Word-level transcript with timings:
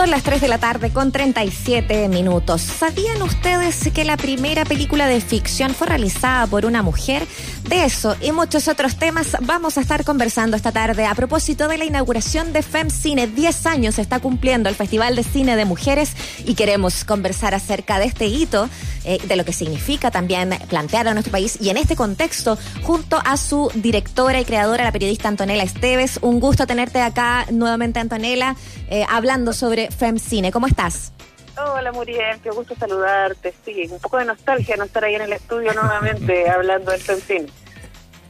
Son 0.00 0.10
las 0.10 0.22
3 0.22 0.40
de 0.40 0.48
la 0.48 0.56
tarde 0.56 0.94
con 0.94 1.12
37 1.12 2.08
minutos. 2.08 2.62
¿Sabían 2.62 3.20
ustedes 3.20 3.90
que 3.92 4.06
la 4.06 4.16
primera 4.16 4.64
película 4.64 5.06
de 5.06 5.20
ficción 5.20 5.74
fue 5.74 5.88
realizada 5.88 6.46
por 6.46 6.64
una 6.64 6.82
mujer? 6.82 7.26
De 7.68 7.84
eso 7.84 8.16
y 8.22 8.32
muchos 8.32 8.66
otros 8.68 8.96
temas 8.96 9.36
vamos 9.42 9.76
a 9.76 9.82
estar 9.82 10.02
conversando 10.04 10.56
esta 10.56 10.72
tarde 10.72 11.04
a 11.04 11.14
propósito 11.14 11.68
de 11.68 11.76
la 11.76 11.84
inauguración 11.84 12.54
de 12.54 12.62
FemCine. 12.62 13.26
10 13.26 13.66
años 13.66 13.98
está 13.98 14.20
cumpliendo 14.20 14.70
el 14.70 14.74
Festival 14.74 15.16
de 15.16 15.22
Cine 15.22 15.54
de 15.54 15.66
Mujeres 15.66 16.12
y 16.46 16.54
queremos 16.54 17.04
conversar 17.04 17.54
acerca 17.54 17.98
de 17.98 18.06
este 18.06 18.24
hito, 18.24 18.70
eh, 19.04 19.18
de 19.28 19.36
lo 19.36 19.44
que 19.44 19.52
significa 19.52 20.10
también 20.10 20.58
plantear 20.70 21.08
a 21.08 21.12
nuestro 21.12 21.30
país 21.30 21.58
y 21.60 21.68
en 21.68 21.76
este 21.76 21.94
contexto 21.94 22.56
junto 22.82 23.20
a 23.22 23.36
su 23.36 23.70
directora 23.74 24.40
y 24.40 24.46
creadora, 24.46 24.82
la 24.82 24.92
periodista 24.92 25.28
Antonella 25.28 25.62
Esteves. 25.62 26.18
Un 26.22 26.40
gusto 26.40 26.66
tenerte 26.66 27.02
acá 27.02 27.46
nuevamente, 27.52 28.00
Antonella, 28.00 28.56
eh, 28.88 29.04
hablando 29.08 29.52
sobre 29.52 29.89
FemCine. 29.90 30.52
¿Cómo 30.52 30.66
estás? 30.66 31.12
Hola 31.56 31.92
Muriel, 31.92 32.38
qué 32.42 32.50
gusto 32.50 32.74
saludarte. 32.74 33.52
Sí, 33.64 33.86
un 33.90 33.98
poco 33.98 34.18
de 34.18 34.24
nostalgia 34.24 34.76
no 34.76 34.84
estar 34.84 35.04
ahí 35.04 35.14
en 35.14 35.22
el 35.22 35.32
estudio 35.32 35.72
nuevamente 35.74 36.48
hablando 36.50 36.90
del 36.90 37.00
FemCine. 37.00 37.46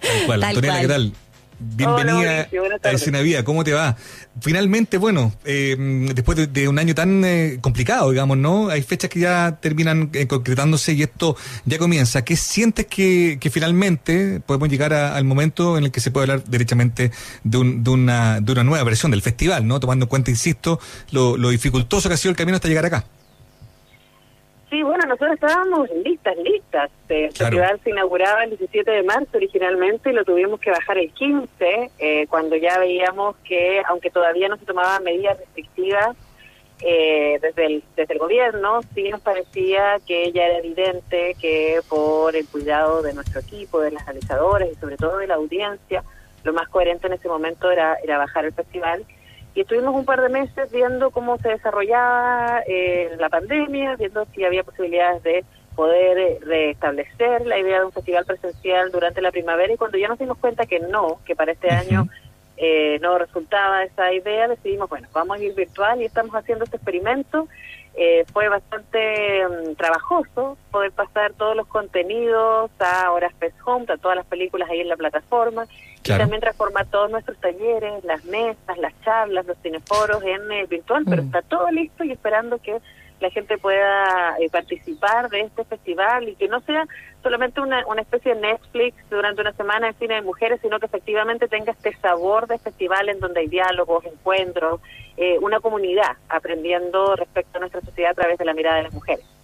Tal 0.01 0.27
cual. 0.27 0.43
Antonella, 0.45 0.81
¿qué 0.81 0.89
tal? 0.89 1.13
Bienvenida 1.63 2.49
a 2.83 2.91
Escena 2.91 3.21
Vida, 3.21 3.45
¿cómo 3.45 3.65
te 3.65 3.75
va? 3.75 3.95
Finalmente, 4.41 4.97
bueno, 4.97 5.35
eh, 5.45 5.77
después 6.15 6.51
de, 6.51 6.69
un 6.69 6.79
año 6.79 6.95
tan 6.95 7.23
eh, 7.23 7.59
complicado, 7.61 8.11
digamos, 8.11 8.39
¿no? 8.39 8.71
Hay 8.71 8.81
fechas 8.81 9.11
que 9.11 9.21
ya 9.21 9.59
terminan 9.61 10.09
eh, 10.15 10.27
concretándose 10.27 10.95
y 10.95 11.03
esto 11.03 11.37
ya 11.67 11.77
comienza. 11.77 12.25
¿Qué 12.25 12.37
sientes 12.37 12.87
que, 12.87 13.37
que 13.39 13.51
finalmente 13.51 14.41
podemos 14.41 14.71
llegar 14.71 14.95
al 14.95 15.25
momento 15.25 15.77
en 15.77 15.85
el 15.85 15.91
que 15.91 16.01
se 16.01 16.11
puede 16.11 16.31
hablar 16.31 16.49
derechamente 16.49 17.11
de, 17.45 17.75
de, 17.77 17.91
una, 17.91 18.41
de 18.41 18.53
una 18.53 18.65
nueva 18.65 18.83
versión 18.85 19.11
del 19.11 19.21
festival, 19.21 19.67
¿no? 19.67 19.81
Tomando 19.81 20.07
en 20.07 20.09
cuenta, 20.09 20.31
insisto, 20.31 20.81
lo, 21.11 21.37
lo 21.37 21.51
dificultoso 21.51 22.09
que 22.09 22.15
ha 22.15 22.19
sido 22.19 22.31
el 22.31 22.37
camino 22.39 22.57
hasta 22.57 22.69
llegar 22.69 22.87
acá. 22.87 23.05
Sí, 24.71 24.85
bueno, 24.85 25.05
nosotros 25.05 25.33
estábamos 25.35 25.91
listas, 26.05 26.37
listas. 26.37 26.91
El 27.09 27.33
festival 27.33 27.81
se 27.83 27.91
inauguraba 27.91 28.45
el 28.45 28.51
17 28.51 28.89
de 28.89 29.03
marzo 29.03 29.37
originalmente 29.37 30.11
y 30.11 30.13
lo 30.13 30.25
tuvimos 30.25 30.61
que 30.61 30.71
bajar 30.71 30.97
el 30.97 31.11
15, 31.11 31.91
eh, 31.99 32.27
cuando 32.29 32.55
ya 32.55 32.79
veíamos 32.79 33.35
que, 33.39 33.83
aunque 33.89 34.11
todavía 34.11 34.49
no 34.49 34.57
se 34.57 34.67
tomaban 34.67 35.03
medidas 35.03 35.39
restrictivas 35.39 36.17
eh, 36.83 37.41
desde, 37.43 37.67
el, 37.67 37.85
desde 37.97 38.15
el 38.15 38.21
gobierno, 38.21 38.81
sí 38.95 39.09
nos 39.09 39.21
parecía 39.21 39.99
que 40.07 40.31
ya 40.31 40.47
era 40.47 40.59
evidente 40.59 41.35
que 41.41 41.81
por 41.89 42.37
el 42.37 42.47
cuidado 42.47 43.03
de 43.03 43.13
nuestro 43.13 43.41
equipo, 43.41 43.81
de 43.81 43.91
las 43.91 44.07
realizadoras 44.07 44.69
y 44.71 44.77
sobre 44.77 44.97
todo 44.97 45.19
de 45.19 45.27
la 45.27 45.35
audiencia, 45.35 46.05
lo 46.45 46.53
más 46.53 46.69
coherente 46.69 47.09
en 47.09 47.15
ese 47.15 47.29
momento 47.29 47.73
era, 47.73 47.97
era 48.05 48.19
bajar 48.19 48.45
el 48.45 48.53
festival 48.53 49.05
y 49.55 49.63
estuvimos 49.63 49.95
un 49.95 50.05
par 50.05 50.21
de 50.21 50.29
meses 50.29 50.71
viendo 50.71 51.11
cómo 51.11 51.39
se 51.39 51.49
desarrollaba 51.51 52.63
eh, 52.67 53.11
la 53.19 53.29
pandemia, 53.29 53.97
viendo 53.97 54.25
si 54.27 54.45
había 54.45 54.63
posibilidades 54.63 55.23
de 55.23 55.45
poder 55.75 56.19
eh, 56.19 56.39
restablecer 56.43 57.47
la 57.47 57.59
idea 57.59 57.81
de 57.81 57.87
un 57.87 57.93
festival 57.93 58.25
presencial 58.25 58.91
durante 58.91 59.21
la 59.21 59.33
primavera 59.33 59.73
y 59.73 59.77
cuando 59.77 59.99
ya 59.99 60.09
nos 60.09 60.19
dimos 60.19 60.39
cuenta 60.39 60.67
que 60.67 60.81
no, 60.81 61.21
que 61.25 61.35
para 61.35 61.53
este 61.53 61.71
año 61.71 62.07
eh, 62.57 62.99
no 63.01 63.17
resultaba 63.19 63.83
esa 63.85 64.13
idea, 64.13 64.47
decidimos, 64.47 64.89
bueno, 64.91 65.09
vamos 65.13 65.39
a 65.39 65.43
ir 65.43 65.55
virtual 65.55 66.03
y 66.03 66.05
estamos 66.05 66.35
haciendo 66.35 66.65
este 66.65 66.77
experimento. 66.77 67.49
Eh, 67.95 68.25
fue 68.33 68.49
bastante 68.49 69.47
mm, 69.47 69.75
trabajoso 69.75 70.57
poder 70.71 70.93
pasar 70.93 71.33
todos 71.33 71.57
los 71.57 71.67
contenidos 71.67 72.71
a 72.79 73.11
Horas 73.11 73.33
Fest 73.39 73.57
Home, 73.65 73.87
a 73.89 73.97
todas 73.97 74.17
las 74.17 74.27
películas 74.27 74.71
ahí 74.71 74.81
en 74.81 74.89
la 74.89 74.97
plataforma 74.97 75.67
y 76.03 76.09
también 76.09 76.41
transformar 76.41 76.87
todos 76.87 77.11
nuestros 77.11 77.39
talleres, 77.39 78.03
las 78.05 78.25
mesas, 78.25 78.79
las 78.79 78.99
charlas, 79.03 79.45
los 79.45 79.59
cineforos 79.59 80.23
en 80.23 80.51
eh, 80.51 80.67
virtual, 80.67 81.05
pero 81.09 81.23
mm. 81.23 81.27
está 81.27 81.43
todo 81.43 81.71
listo 81.71 82.05
y 82.05 82.13
esperando 82.13 82.59
que 82.59 82.81
la 83.21 83.31
gente 83.31 83.59
pueda 83.59 84.37
eh, 84.39 84.49
participar 84.51 85.29
de 85.29 85.43
este 85.43 85.65
festival 85.65 86.29
y 86.29 86.35
que 86.37 86.49
no 86.49 86.61
sea 86.61 86.87
solamente 87.23 87.61
una, 87.61 87.87
una 87.87 88.03
especie 88.03 88.35
de 88.35 88.41
Netflix 88.41 88.97
durante 89.11 89.43
una 89.43 89.53
semana 89.53 89.89
en 89.89 89.95
cine 89.95 90.15
de 90.15 90.23
mujeres, 90.23 90.61
sino 90.63 90.81
que 90.81 90.87
efectivamente 90.87 91.49
tenga 91.49 91.73
este 91.73 91.95
sabor 91.99 92.47
de 92.47 92.59
festival 92.59 93.09
en 93.09 93.21
donde 93.21 93.41
hay 93.41 93.49
diálogos, 93.49 94.05
encuentros, 94.07 94.81
eh, 95.17 95.39
una 95.41 95.61
comunidad 95.61 96.17
aprendiendo 96.29 97.15
respecto 97.17 97.59
a 97.59 97.61
nuestra 97.61 97.83
sociedad 97.83 98.13
a 98.13 98.15
través 98.15 98.39
de 98.39 98.45
la 98.47 98.55
mirada 98.55 98.79
de 98.79 98.83
las 98.85 98.95
mujeres. 98.95 99.40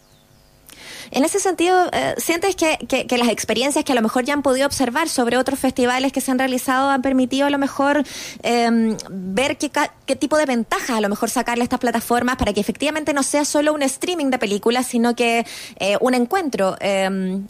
En 1.11 1.25
ese 1.25 1.39
sentido, 1.39 1.89
eh, 1.93 2.15
¿sientes 2.19 2.57
que, 2.57 2.79
que, 2.87 3.19
las 3.19 3.29
experiencias 3.29 3.85
que 3.85 3.93
a 3.93 3.95
lo 3.95 4.03
mejor 4.03 4.25
ya 4.25 4.35
han 4.35 4.43
podido 4.43 4.67
observar 4.67 5.09
sobre 5.09 5.37
otros 5.37 5.59
festivales 5.59 6.13
que 6.13 6.21
se 6.21 6.31
han 6.31 6.39
realizado 6.39 6.91
han 6.91 7.03
permitido 7.03 7.47
a 7.47 7.51
lo 7.51 7.59
mejor 7.59 8.03
em, 8.43 8.97
ver 9.09 9.57
qué, 9.57 9.71
qué 10.05 10.17
tipo 10.17 10.37
de 10.37 10.47
ventajas 10.47 10.91
a 10.91 11.01
lo 11.01 11.09
mejor 11.09 11.31
sacarle 11.31 11.63
a 11.63 11.65
estas 11.65 11.81
plataformas 11.81 12.37
para 12.37 12.53
que 12.53 12.61
efectivamente 12.61 13.13
no 13.13 13.23
sea 13.23 13.45
solo 13.45 13.73
un 13.73 13.83
streaming 13.83 14.31
de 14.31 14.39
películas, 14.39 14.87
sino 14.87 15.15
que 15.15 15.45
eh, 15.79 15.97
un 16.01 16.15
encuentro? 16.15 16.77
Em, 16.81 17.47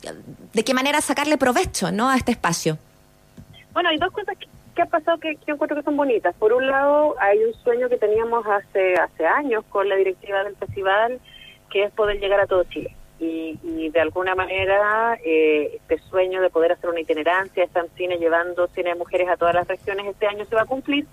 ¿De 0.53 0.64
qué 0.64 0.75
manera 0.75 1.00
sacarle 1.00 1.38
provecho 1.38 1.91
¿no? 1.93 2.10
a 2.10 2.16
este 2.16 2.32
espacio? 2.32 2.78
Bueno, 3.72 3.88
hay 3.88 3.98
dos 3.98 4.10
cosas 4.12 4.37
que, 4.38 4.47
que 4.75 4.82
ha 4.82 4.87
pasado 4.87 5.19
que, 5.19 5.37
que 5.37 5.53
encuentro 5.53 5.76
que 5.76 5.82
son 5.82 5.97
bonitas. 5.97 6.34
Por 6.37 6.53
un 6.53 6.66
lado, 6.66 7.14
hay 7.20 7.38
un 7.43 7.54
sueño 7.62 7.88
que 7.88 7.97
teníamos 7.97 8.44
hace, 8.47 8.94
hace 8.94 9.26
años 9.26 9.64
con 9.70 9.88
la 9.88 9.97
directiva 9.97 10.44
del 10.44 10.56
festival, 10.56 11.20
que 11.70 11.84
es 11.84 11.93
poder 11.93 12.19
llegar 12.20 12.41
a 12.41 12.47
todo 12.47 12.64
Chile 12.64 12.94
y, 13.19 13.88
de 13.91 14.00
alguna 14.00 14.34
manera 14.34 15.19
eh, 15.25 15.77
este 15.77 15.99
sueño 16.10 16.43
de 16.43 16.50
poder 16.50 16.72
hacer 16.72 16.91
una 16.91 17.00
itinerancia, 17.00 17.65
están 17.65 17.87
cine 17.97 18.19
llevando 18.19 18.66
cine 18.69 18.91
de 18.91 18.97
mujeres 18.97 19.28
a 19.28 19.37
todas 19.37 19.54
las 19.54 19.66
regiones 19.66 20.06
este 20.06 20.27
año 20.27 20.44
se 20.44 20.54
va 20.54 20.62
a 20.62 20.66
cumplir 20.66 21.06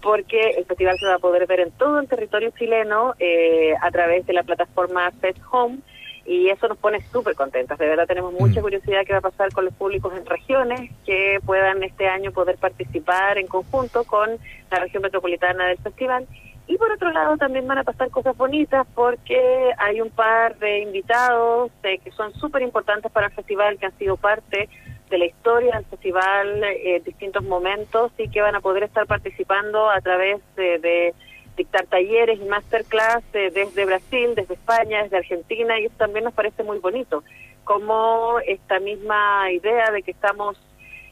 porque 0.00 0.50
el 0.56 0.64
festival 0.64 0.96
se 0.98 1.06
va 1.06 1.14
a 1.14 1.18
poder 1.18 1.46
ver 1.46 1.60
en 1.60 1.72
todo 1.72 1.98
el 1.98 2.08
territorio 2.08 2.50
chileno 2.56 3.14
eh, 3.18 3.74
a 3.80 3.90
través 3.90 4.24
de 4.26 4.32
la 4.32 4.44
plataforma 4.44 5.10
Fest 5.20 5.40
Home 5.50 5.78
y 6.24 6.48
eso 6.48 6.68
nos 6.68 6.78
pone 6.78 7.00
súper 7.12 7.34
contentas. 7.34 7.78
De 7.78 7.86
verdad 7.86 8.06
tenemos 8.06 8.32
mucha 8.32 8.60
mm. 8.60 8.62
curiosidad 8.62 9.02
qué 9.06 9.12
va 9.12 9.18
a 9.18 9.22
pasar 9.22 9.52
con 9.52 9.64
los 9.64 9.74
públicos 9.74 10.12
en 10.16 10.26
regiones 10.26 10.90
que 11.04 11.38
puedan 11.44 11.82
este 11.82 12.08
año 12.08 12.32
poder 12.32 12.56
participar 12.56 13.38
en 13.38 13.46
conjunto 13.46 14.04
con 14.04 14.38
la 14.70 14.78
región 14.78 15.02
metropolitana 15.02 15.66
del 15.66 15.78
festival 15.78 16.26
y 16.68 16.76
por 16.78 16.90
otro 16.90 17.12
lado 17.12 17.36
también 17.36 17.66
van 17.66 17.78
a 17.78 17.84
pasar 17.84 18.10
cosas 18.10 18.36
bonitas 18.36 18.86
porque 18.94 19.72
hay 19.78 20.00
un 20.00 20.10
par 20.10 20.58
de 20.58 20.80
invitados 20.80 21.70
eh, 21.82 21.98
que 21.98 22.10
son 22.10 22.32
súper 22.34 22.62
importantes 22.62 23.10
para 23.12 23.28
el 23.28 23.32
festival, 23.32 23.78
que 23.78 23.86
han 23.86 23.96
sido 23.98 24.16
parte 24.16 24.68
de 25.08 25.18
la 25.18 25.26
historia 25.26 25.76
del 25.76 25.84
festival 25.84 26.64
eh, 26.64 26.96
en 26.96 27.04
distintos 27.04 27.44
momentos 27.44 28.10
y 28.18 28.28
que 28.28 28.40
van 28.40 28.56
a 28.56 28.60
poder 28.60 28.82
estar 28.82 29.06
participando 29.06 29.88
a 29.88 30.00
través 30.00 30.40
de, 30.56 31.14
dictar 31.56 31.86
talleres 31.86 32.38
y 32.38 32.44
masterclass 32.44 33.24
eh, 33.32 33.50
desde 33.54 33.86
Brasil, 33.86 34.34
desde 34.34 34.54
España, 34.54 35.04
desde 35.04 35.18
Argentina 35.18 35.78
y 35.78 35.86
eso 35.86 35.94
también 35.96 36.24
nos 36.24 36.34
parece 36.34 36.64
muy 36.64 36.78
bonito. 36.78 37.22
Como 37.64 38.38
esta 38.46 38.78
misma 38.80 39.50
idea 39.52 39.90
de 39.90 40.02
que 40.02 40.10
estamos 40.10 40.58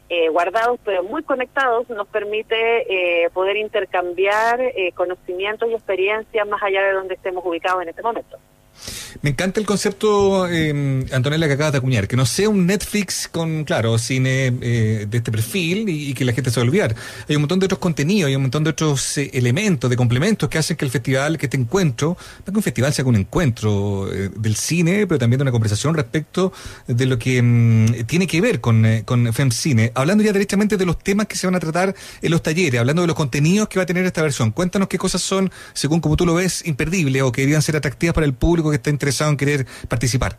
eh, 0.08 0.28
guardados 0.28 0.78
pero 0.84 1.02
muy 1.02 1.22
conectados 1.22 1.88
nos 1.88 2.06
permite 2.08 3.24
eh, 3.24 3.30
poder 3.30 3.56
intercambiar 3.56 4.60
eh, 4.60 4.92
conocimientos 4.94 5.68
y 5.70 5.74
experiencias 5.74 6.46
más 6.46 6.62
allá 6.62 6.82
de 6.82 6.92
donde 6.92 7.14
estemos 7.14 7.44
ubicados 7.44 7.82
en 7.82 7.88
este 7.88 8.02
momento. 8.02 8.38
Me 9.22 9.30
encanta 9.30 9.60
el 9.60 9.66
concepto, 9.66 10.46
eh, 10.48 11.06
Antonella, 11.12 11.46
que 11.46 11.54
acabas 11.54 11.72
de 11.72 11.78
acuñar, 11.78 12.08
que 12.08 12.16
no 12.16 12.26
sea 12.26 12.48
un 12.48 12.66
Netflix 12.66 13.28
con, 13.30 13.64
claro, 13.64 13.96
cine 13.98 14.52
eh, 14.60 15.06
de 15.08 15.18
este 15.18 15.30
perfil 15.30 15.88
y, 15.88 16.14
que 16.14 16.24
la 16.24 16.32
gente 16.32 16.50
se 16.50 16.60
va 16.60 16.64
a 16.64 16.66
olvidar. 16.66 16.94
Hay 17.28 17.36
un 17.36 17.42
montón 17.42 17.58
de 17.58 17.66
otros 17.66 17.78
contenidos, 17.78 18.28
hay 18.28 18.36
un 18.36 18.42
montón 18.42 18.64
de 18.64 18.70
otros 18.70 19.18
eh, 19.18 19.30
elementos, 19.34 19.88
de 19.88 19.96
complementos 19.96 20.48
que 20.48 20.58
hacen 20.58 20.76
que 20.76 20.84
el 20.84 20.90
festival, 20.90 21.38
que 21.38 21.46
este 21.46 21.56
encuentro, 21.56 22.16
no 22.46 22.52
que 22.52 22.58
un 22.58 22.62
festival 22.62 22.92
sea 22.92 23.04
un 23.04 23.16
encuentro 23.16 24.12
eh, 24.12 24.30
del 24.34 24.56
cine, 24.56 25.06
pero 25.06 25.18
también 25.18 25.38
de 25.38 25.42
una 25.42 25.52
conversación 25.52 25.94
respecto 25.94 26.52
de 26.86 27.06
lo 27.06 27.18
que 27.18 27.40
mm, 27.42 28.04
tiene 28.06 28.26
que 28.26 28.40
ver 28.40 28.60
con, 28.60 28.84
con 29.04 29.32
FemCine. 29.32 29.92
Hablando 29.94 30.24
ya 30.24 30.32
directamente 30.32 30.76
de 30.76 30.86
los 30.86 30.98
temas 30.98 31.26
que 31.26 31.36
se 31.36 31.46
van 31.46 31.54
a 31.54 31.60
tratar 31.60 31.94
en 32.20 32.30
los 32.30 32.42
talleres, 32.42 32.80
hablando 32.80 33.02
de 33.02 33.08
los 33.08 33.16
contenidos 33.16 33.68
que 33.68 33.78
va 33.78 33.84
a 33.84 33.86
tener 33.86 34.04
esta 34.04 34.22
versión. 34.22 34.50
Cuéntanos 34.50 34.88
qué 34.88 34.98
cosas 34.98 35.22
son, 35.22 35.50
según 35.72 36.00
como 36.00 36.16
tú 36.16 36.26
lo 36.26 36.34
ves, 36.34 36.66
imperdibles 36.66 37.22
o 37.22 37.32
que 37.32 37.42
deberían 37.42 37.62
ser 37.62 37.76
atractivas 37.76 38.14
para 38.14 38.26
el 38.26 38.34
público 38.34 38.70
que 38.70 38.76
está 38.76 38.90
interesado 38.90 39.03
en 39.06 39.36
querer 39.36 39.66
participar? 39.88 40.36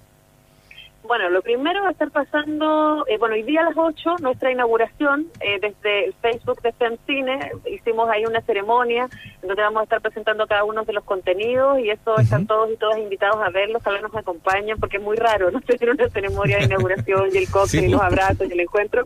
Bueno, 1.07 1.29
lo 1.29 1.44
primero 1.44 1.83
va 1.83 1.89
a 1.89 1.91
estar 1.91 2.09
pasando, 2.09 3.06
eh, 3.07 3.17
bueno, 3.19 3.35
hoy 3.35 3.44
día 3.44 3.62
a 3.62 3.65
las 3.65 3.77
8, 3.77 4.15
nuestra 4.21 4.51
inauguración, 4.51 5.27
eh, 5.39 5.59
desde 5.62 6.06
el 6.06 6.13
Facebook 6.15 6.62
de 6.63 6.71
FemCine, 6.73 7.51
hicimos 7.69 8.09
ahí 8.09 8.25
una 8.25 8.41
ceremonia 8.41 9.07
donde 9.44 9.62
vamos 9.62 9.81
a 9.81 9.83
estar 9.83 10.01
presentando 10.01 10.47
cada 10.47 10.63
uno 10.63 10.83
de 10.83 10.94
los 10.94 11.03
contenidos 11.03 11.79
y 11.79 11.91
eso 11.91 12.17
están 12.17 12.47
todos 12.47 12.71
y 12.71 12.77
todas 12.77 12.97
invitados 12.97 13.38
a 13.38 13.51
verlos, 13.51 13.83
ojalá 13.83 14.01
nos 14.01 14.15
acompañen, 14.15 14.79
porque 14.79 14.97
es 14.97 15.03
muy 15.03 15.15
raro 15.15 15.51
no 15.51 15.61
tener 15.61 15.91
una 15.91 16.09
ceremonia 16.09 16.57
de 16.57 16.65
inauguración 16.65 17.29
y 17.31 17.38
el 17.38 17.51
cóctel 17.51 17.85
y 17.85 17.89
los 17.89 18.01
abrazos 18.01 18.50
y 18.50 18.53
el 18.53 18.59
encuentro, 18.61 19.06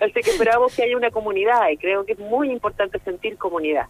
así 0.00 0.14
que 0.14 0.30
esperamos 0.30 0.74
que 0.74 0.82
haya 0.82 0.96
una 0.96 1.12
comunidad 1.12 1.68
y 1.70 1.76
creo 1.76 2.04
que 2.04 2.14
es 2.14 2.18
muy 2.18 2.50
importante 2.50 2.98
sentir 3.00 3.38
comunidad. 3.38 3.86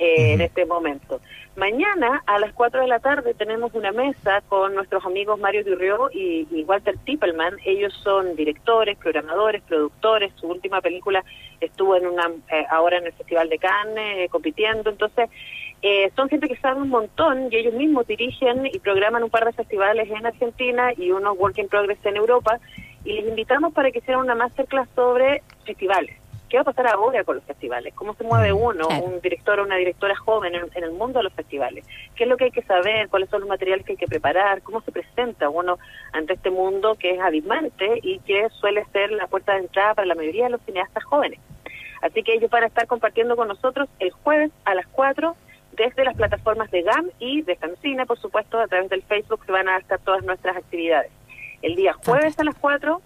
Eh, 0.00 0.34
en 0.34 0.40
este 0.40 0.64
momento. 0.64 1.20
Mañana 1.56 2.22
a 2.24 2.38
las 2.38 2.52
4 2.52 2.82
de 2.82 2.86
la 2.86 3.00
tarde 3.00 3.34
tenemos 3.34 3.74
una 3.74 3.90
mesa 3.90 4.42
con 4.48 4.76
nuestros 4.76 5.04
amigos 5.04 5.40
Mario 5.40 5.64
Durrió 5.64 6.08
y, 6.12 6.46
Walter 6.68 6.96
Tippelman. 6.98 7.56
Ellos 7.64 7.92
son 8.04 8.36
directores, 8.36 8.96
programadores, 8.96 9.60
productores. 9.62 10.32
Su 10.36 10.46
última 10.46 10.80
película 10.80 11.24
estuvo 11.60 11.96
en 11.96 12.06
una 12.06 12.30
eh, 12.52 12.64
ahora 12.70 12.98
en 12.98 13.06
el 13.06 13.12
Festival 13.12 13.48
de 13.48 13.58
Cannes 13.58 14.18
eh, 14.18 14.28
compitiendo. 14.30 14.88
Entonces, 14.88 15.28
Eh, 15.80 16.10
son 16.16 16.28
gente 16.28 16.48
que 16.48 16.56
sabe 16.56 16.82
un 16.82 16.88
montón 16.88 17.52
y 17.52 17.56
ellos 17.56 17.72
mismos 17.72 18.04
dirigen 18.04 18.66
y 18.66 18.80
programan 18.80 19.22
un 19.22 19.30
par 19.30 19.44
de 19.44 19.52
festivales 19.52 20.10
en 20.10 20.26
Argentina 20.26 20.92
y 20.96 21.12
unos 21.12 21.38
Work 21.38 21.58
in 21.58 21.68
Progress 21.68 22.04
en 22.04 22.16
Europa 22.16 22.58
y 23.04 23.12
les 23.12 23.24
invitamos 23.28 23.72
para 23.72 23.92
que 23.92 24.00
hicieran 24.00 24.24
una 24.24 24.34
masterclass 24.34 24.88
sobre 24.96 25.42
festivales. 25.64 26.16
¿Qué 26.48 26.56
va 26.56 26.62
a 26.62 26.64
pasar 26.64 26.86
ahora 26.86 27.24
con 27.24 27.36
los 27.36 27.44
festivales? 27.44 27.92
¿Cómo 27.94 28.14
se 28.14 28.24
mueve 28.24 28.52
mm, 28.52 28.56
uno, 28.56 28.88
un 28.88 29.20
director 29.20 29.60
o 29.60 29.64
una 29.64 29.76
directora 29.76 30.16
joven 30.16 30.54
en, 30.54 30.84
el 30.84 30.92
mundo 30.92 31.18
de 31.18 31.24
los 31.24 31.32
festivales? 31.34 31.84
¿Qué 32.14 32.24
es 32.24 32.30
lo 32.30 32.36
que 32.36 32.44
hay 32.44 32.50
que 32.50 32.62
saber? 32.62 33.08
¿Cuáles 33.08 33.28
son 33.28 33.40
los 33.40 33.48
materiales 33.48 33.84
que 33.84 33.92
hay 33.92 33.98
que 33.98 34.06
preparar? 34.06 34.62
¿Cómo 34.62 34.80
se 34.80 34.90
presenta 34.90 35.50
uno 35.50 35.78
ante 36.12 36.34
este 36.34 36.50
mundo 36.50 36.96
que 36.98 37.10
es 37.10 37.20
abismante 37.20 38.00
y 38.02 38.20
que 38.20 38.48
suele 38.60 38.84
ser 38.92 39.12
la 39.12 39.26
puerta 39.26 39.52
de 39.52 39.60
entrada 39.60 39.94
para 39.94 40.06
la 40.06 40.14
mayoría 40.14 40.44
de 40.44 40.50
los 40.50 40.62
cineastas 40.62 41.04
jóvenes? 41.04 41.38
Así 42.00 42.22
que 42.22 42.34
ellos 42.34 42.50
van 42.50 42.62
a 42.62 42.68
estar 42.68 42.86
compartiendo 42.86 43.36
con 43.36 43.48
nosotros 43.48 43.88
el 43.98 44.10
jueves 44.10 44.50
a 44.64 44.74
las 44.74 44.86
4 44.86 45.36
desde 45.72 46.04
las 46.04 46.16
plataformas 46.16 46.70
de 46.70 46.82
GAM 46.82 47.10
y 47.18 47.42
de 47.42 47.56
Cancina, 47.56 48.06
por 48.06 48.18
supuesto, 48.18 48.58
a 48.58 48.66
través 48.66 48.88
del 48.88 49.02
Facebook 49.02 49.44
se 49.44 49.52
van 49.52 49.68
a 49.68 49.78
estar 49.78 49.98
todas 50.00 50.24
nuestras 50.24 50.56
actividades. 50.56 51.12
El 51.62 51.76
día 51.76 51.92
jueves 51.92 52.38
a 52.38 52.44
las 52.44 52.54
4 52.56 53.00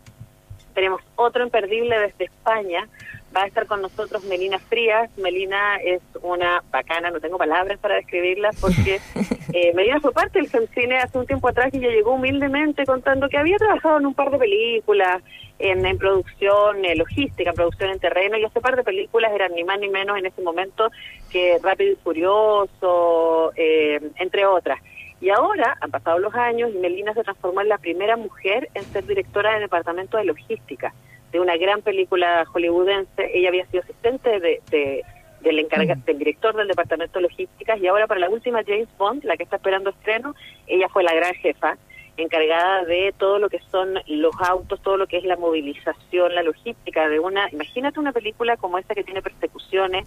tenemos 0.75 1.03
otro 1.17 1.45
imperdible 1.45 1.99
desde 1.99 2.25
España. 2.25 2.89
Va 3.35 3.45
a 3.45 3.47
estar 3.47 3.67
con 3.67 3.81
nosotros 3.81 4.25
Melina 4.25 4.59
Frías. 4.59 5.11
Melina 5.17 5.77
es 5.77 6.03
una 6.21 6.63
bacana, 6.71 7.11
no 7.11 7.21
tengo 7.21 7.39
palabras 7.39 7.79
para 7.79 7.95
describirla, 7.95 8.51
porque 8.61 9.01
eh, 9.55 9.73
Melina 9.75 10.01
fue 10.01 10.13
parte 10.13 10.39
del 10.39 10.49
FEMCINE 10.49 10.99
hace 10.99 11.19
un 11.19 11.27
tiempo 11.27 11.49
atrás 11.49 11.71
y 11.73 11.79
ella 11.79 11.89
llegó 11.89 12.13
humildemente 12.15 12.85
contando 12.85 13.29
que 13.29 13.39
había 13.39 13.57
trabajado 13.57 13.99
en 13.99 14.07
un 14.07 14.15
par 14.15 14.31
de 14.31 14.39
películas, 14.39 15.23
en, 15.59 15.97
producción 15.97 16.85
eh, 16.85 16.95
logística, 16.97 17.51
en 17.51 17.57
producción 17.57 17.91
en 17.91 18.01
terreno, 18.01 18.37
y 18.37 18.45
ese 18.45 18.61
par 18.61 18.77
de 18.77 18.83
películas 18.83 19.33
eran 19.33 19.55
ni 19.55 19.65
más 19.65 19.79
ni 19.79 19.89
menos 19.89 20.19
en 20.19 20.27
ese 20.27 20.43
momento 20.43 20.91
que 21.31 21.59
Rápido 21.63 21.93
y 21.93 21.97
Furioso, 21.97 23.53
eh, 23.57 24.01
entre 24.17 24.45
otras. 24.45 24.79
Y 25.21 25.31
ahora 25.31 25.79
han 25.81 25.91
pasado 25.91 26.19
los 26.19 26.35
años 26.35 26.71
y 26.75 26.79
Melina 26.79 27.15
se 27.15 27.23
transformó 27.23 27.61
en 27.61 27.69
la 27.69 27.79
primera 27.79 28.17
mujer 28.17 28.69
en 28.75 28.83
ser 28.85 29.07
directora 29.07 29.53
del 29.53 29.63
departamento 29.63 30.17
de 30.19 30.25
logística 30.25 30.93
de 31.33 31.41
una 31.41 31.57
gran 31.57 31.83
película 31.83 32.45
hollywoodense. 32.53 33.31
Ella 33.35 33.49
había 33.49 33.67
sido 33.67 33.83
asistente 33.83 34.39
de, 34.39 35.03
del, 35.41 35.59
encarga, 35.59 35.97
del 36.07 36.19
director 36.19 36.55
del 36.55 36.69
departamento 36.69 37.19
de 37.19 37.23
logística 37.23 37.77
y 37.77 37.87
ahora 37.87 38.07
para 38.07 38.21
la 38.21 38.31
última 38.31 38.63
James 38.65 38.89
Bond, 38.99 39.25
la 39.25 39.37
que 39.37 39.43
está 39.43 39.57
esperando 39.57 39.91
estreno, 39.91 40.35
ella 40.67 40.89
fue 40.89 41.03
la 41.03 41.15
gran 41.15 41.35
jefa 41.35 41.77
encargada 42.17 42.85
de 42.85 43.15
todo 43.17 43.39
lo 43.39 43.49
que 43.49 43.59
son 43.71 43.95
los 44.07 44.35
autos, 44.41 44.81
todo 44.83 44.99
lo 44.99 45.07
que 45.07 45.17
es 45.17 45.25
la 45.25 45.37
movilización, 45.37 46.35
la 46.35 46.43
logística 46.43 47.09
de 47.09 47.19
una, 47.19 47.49
imagínate 47.51 47.99
una 47.99 48.13
película 48.13 48.57
como 48.59 48.79
esta 48.79 48.95
que 48.95 49.03
tiene 49.03 49.23
persecuciones, 49.23 50.07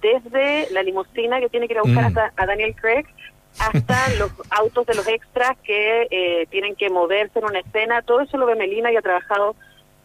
desde 0.00 0.70
la 0.70 0.82
limusina 0.82 1.40
que 1.40 1.48
tiene 1.48 1.66
que 1.66 1.74
ir 1.74 1.78
a 1.78 1.82
buscar 1.82 2.04
mm. 2.04 2.06
hasta 2.06 2.32
a 2.36 2.46
Daniel 2.46 2.74
Craig 2.74 3.04
hasta 3.58 4.14
los 4.18 4.30
autos 4.50 4.86
de 4.86 4.94
los 4.94 5.06
extras 5.08 5.56
que 5.64 6.06
eh, 6.10 6.46
tienen 6.50 6.76
que 6.76 6.88
moverse 6.88 7.40
en 7.40 7.44
una 7.44 7.58
escena, 7.58 8.02
todo 8.02 8.20
eso 8.20 8.38
lo 8.38 8.46
ve 8.46 8.54
Melina 8.54 8.92
y 8.92 8.96
ha 8.96 9.02
trabajado, 9.02 9.56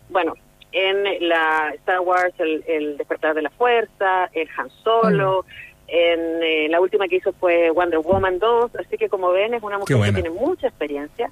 bueno, 0.10 0.34
en 0.76 1.30
la 1.30 1.72
Star 1.76 2.02
Wars, 2.02 2.34
el, 2.38 2.98
Despertar 2.98 3.34
de 3.34 3.42
la 3.42 3.50
Fuerza, 3.50 4.30
el 4.34 4.48
Han 4.58 4.70
Solo, 4.84 5.44
mm. 5.44 5.76
En 5.88 6.42
eh, 6.42 6.68
la 6.68 6.82
última 6.82 7.08
que 7.08 7.18
hizo 7.18 7.32
fue 7.34 7.70
Wonder 7.70 8.00
Woman 8.00 8.40
2, 8.40 8.76
así 8.78 8.98
que 8.98 9.08
como 9.08 9.30
ven 9.30 9.54
es 9.54 9.62
una 9.62 9.78
mujer 9.78 10.02
que 10.02 10.14
tiene 10.14 10.32
mucha 10.32 10.68
experiencia, 10.68 11.30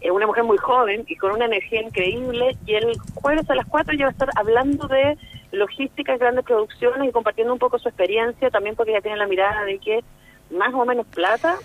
es 0.00 0.10
una 0.12 0.28
mujer 0.28 0.44
muy 0.44 0.58
joven 0.58 1.04
y 1.08 1.16
con 1.16 1.32
una 1.32 1.46
energía 1.46 1.82
increíble 1.82 2.56
y 2.66 2.74
el 2.74 2.92
jueves 3.14 3.50
a 3.50 3.56
las 3.56 3.66
4 3.66 3.94
ya 3.94 4.04
va 4.04 4.10
a 4.10 4.12
estar 4.12 4.30
hablando 4.36 4.86
de 4.86 5.18
logística 5.50 6.14
y 6.14 6.18
grandes 6.18 6.44
producciones 6.44 7.08
y 7.08 7.12
compartiendo 7.12 7.52
un 7.52 7.58
poco 7.58 7.80
su 7.80 7.88
experiencia, 7.88 8.48
también 8.50 8.76
porque 8.76 8.92
ella 8.92 9.00
tiene 9.00 9.16
la 9.16 9.26
mirada 9.26 9.64
de 9.64 9.78
que 9.78 10.04
más 10.50 10.72
o 10.72 10.84
menos 10.84 11.06
plata, 11.08 11.56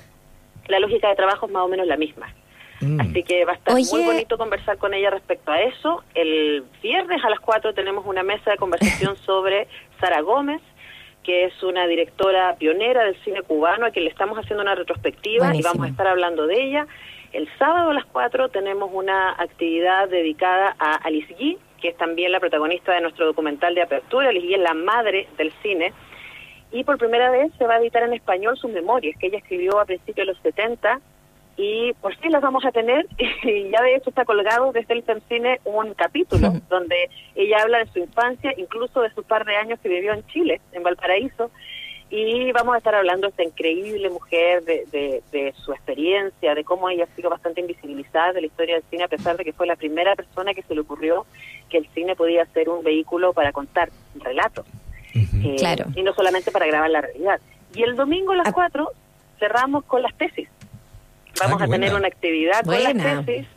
la 0.67 0.79
lógica 0.79 1.09
de 1.09 1.15
trabajo 1.15 1.45
es 1.45 1.51
más 1.51 1.63
o 1.63 1.67
menos 1.67 1.85
la 1.85 1.97
misma. 1.97 2.33
Mm. 2.81 2.99
Así 2.99 3.23
que 3.23 3.45
va 3.45 3.53
a 3.53 3.55
estar 3.55 3.73
muy 3.73 4.03
bonito 4.03 4.37
conversar 4.37 4.77
con 4.77 4.93
ella 4.93 5.11
respecto 5.11 5.51
a 5.51 5.61
eso. 5.61 6.03
El 6.15 6.63
viernes 6.81 7.23
a 7.23 7.29
las 7.29 7.39
4 7.39 7.73
tenemos 7.73 8.05
una 8.05 8.23
mesa 8.23 8.51
de 8.51 8.57
conversación 8.57 9.15
sobre 9.25 9.67
Sara 9.99 10.21
Gómez, 10.21 10.61
que 11.23 11.45
es 11.45 11.63
una 11.63 11.85
directora 11.85 12.55
pionera 12.55 13.03
del 13.03 13.15
cine 13.23 13.43
cubano, 13.43 13.85
a 13.85 13.91
quien 13.91 14.05
le 14.05 14.11
estamos 14.11 14.37
haciendo 14.39 14.63
una 14.63 14.73
retrospectiva 14.73 15.55
y 15.55 15.61
vamos 15.61 15.85
a 15.85 15.89
estar 15.89 16.07
hablando 16.07 16.47
de 16.47 16.63
ella. 16.63 16.87
El 17.31 17.47
sábado 17.59 17.91
a 17.91 17.93
las 17.93 18.05
4 18.05 18.49
tenemos 18.49 18.89
una 18.91 19.31
actividad 19.31 20.09
dedicada 20.09 20.75
a 20.79 20.95
Alice 20.95 21.33
Guy, 21.35 21.59
que 21.79 21.89
es 21.89 21.97
también 21.97 22.31
la 22.31 22.39
protagonista 22.39 22.93
de 22.93 23.01
nuestro 23.01 23.27
documental 23.27 23.75
de 23.75 23.83
apertura. 23.83 24.29
Alice 24.29 24.45
Guy 24.45 24.55
es 24.55 24.61
la 24.61 24.73
madre 24.73 25.27
del 25.37 25.51
cine. 25.61 25.93
Y 26.71 26.83
por 26.83 26.97
primera 26.97 27.29
vez 27.29 27.51
se 27.57 27.67
va 27.67 27.75
a 27.75 27.79
editar 27.79 28.03
en 28.03 28.13
español 28.13 28.57
sus 28.57 28.71
memorias, 28.71 29.15
que 29.19 29.27
ella 29.27 29.37
escribió 29.37 29.79
a 29.79 29.85
principios 29.85 30.25
de 30.27 30.33
los 30.33 30.41
70 30.41 30.99
y 31.57 31.93
por 31.93 32.15
sí 32.17 32.29
las 32.29 32.41
vamos 32.41 32.65
a 32.65 32.71
tener 32.71 33.07
y 33.17 33.69
ya 33.69 33.81
de 33.81 33.95
hecho 33.95 34.09
está 34.09 34.25
colgado 34.25 34.71
desde 34.71 34.93
el 34.93 35.03
cine 35.27 35.59
un 35.65 35.93
capítulo 35.93 36.53
donde 36.69 37.09
ella 37.35 37.57
habla 37.61 37.79
de 37.79 37.87
su 37.87 37.99
infancia, 37.99 38.53
incluso 38.57 39.01
de 39.01 39.13
su 39.13 39.23
par 39.23 39.45
de 39.45 39.55
años 39.55 39.79
que 39.79 39.89
vivió 39.89 40.13
en 40.13 40.25
Chile, 40.27 40.61
en 40.71 40.83
Valparaíso, 40.83 41.51
y 42.09 42.51
vamos 42.51 42.75
a 42.75 42.77
estar 42.79 42.93
hablando 42.93 43.27
de 43.27 43.31
esta 43.31 43.43
increíble 43.43 44.09
mujer, 44.09 44.65
de, 44.65 45.23
de, 45.31 45.53
su 45.63 45.71
experiencia, 45.71 46.53
de 46.53 46.63
cómo 46.65 46.89
ella 46.89 47.05
ha 47.05 47.15
sido 47.15 47.29
bastante 47.29 47.61
invisibilizada 47.61 48.33
de 48.33 48.41
la 48.41 48.47
historia 48.47 48.75
del 48.75 48.83
cine, 48.89 49.05
a 49.05 49.07
pesar 49.07 49.37
de 49.37 49.45
que 49.45 49.53
fue 49.53 49.65
la 49.65 49.77
primera 49.77 50.13
persona 50.17 50.53
que 50.53 50.61
se 50.63 50.75
le 50.75 50.81
ocurrió 50.81 51.25
que 51.69 51.77
el 51.77 51.87
cine 51.93 52.17
podía 52.17 52.45
ser 52.47 52.67
un 52.67 52.83
vehículo 52.83 53.31
para 53.31 53.53
contar 53.53 53.91
relatos, 54.15 54.65
eh, 55.13 55.55
claro. 55.57 55.85
y 55.95 56.03
no 56.03 56.13
solamente 56.13 56.51
para 56.51 56.65
grabar 56.65 56.89
la 56.89 56.99
realidad. 56.99 57.39
Y 57.73 57.83
el 57.83 57.95
domingo 57.95 58.33
a 58.33 58.37
las 58.37 58.51
4 58.51 58.89
ah. 58.91 58.97
cerramos 59.39 59.85
con 59.85 60.01
las 60.01 60.13
tesis 60.15 60.49
Vamos 61.39 61.61
a 61.61 61.67
tener 61.67 61.93
una 61.93 62.07
actividad 62.07 62.63
con 62.65 62.83
las 62.83 63.25
tesis 63.25 63.47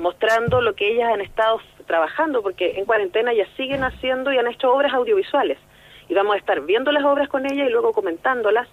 mostrando 0.00 0.60
lo 0.60 0.74
que 0.74 0.90
ellas 0.90 1.12
han 1.12 1.20
estado 1.20 1.60
trabajando, 1.86 2.42
porque 2.42 2.78
en 2.78 2.84
cuarentena 2.84 3.32
ya 3.32 3.46
siguen 3.56 3.84
haciendo 3.84 4.32
y 4.32 4.38
han 4.38 4.48
hecho 4.48 4.72
obras 4.72 4.92
audiovisuales. 4.92 5.58
Y 6.08 6.14
vamos 6.14 6.34
a 6.34 6.38
estar 6.38 6.60
viendo 6.62 6.90
las 6.90 7.04
obras 7.04 7.28
con 7.28 7.46
ellas 7.46 7.68
y 7.68 7.70
luego 7.70 7.92
comentándolas. 7.92 8.66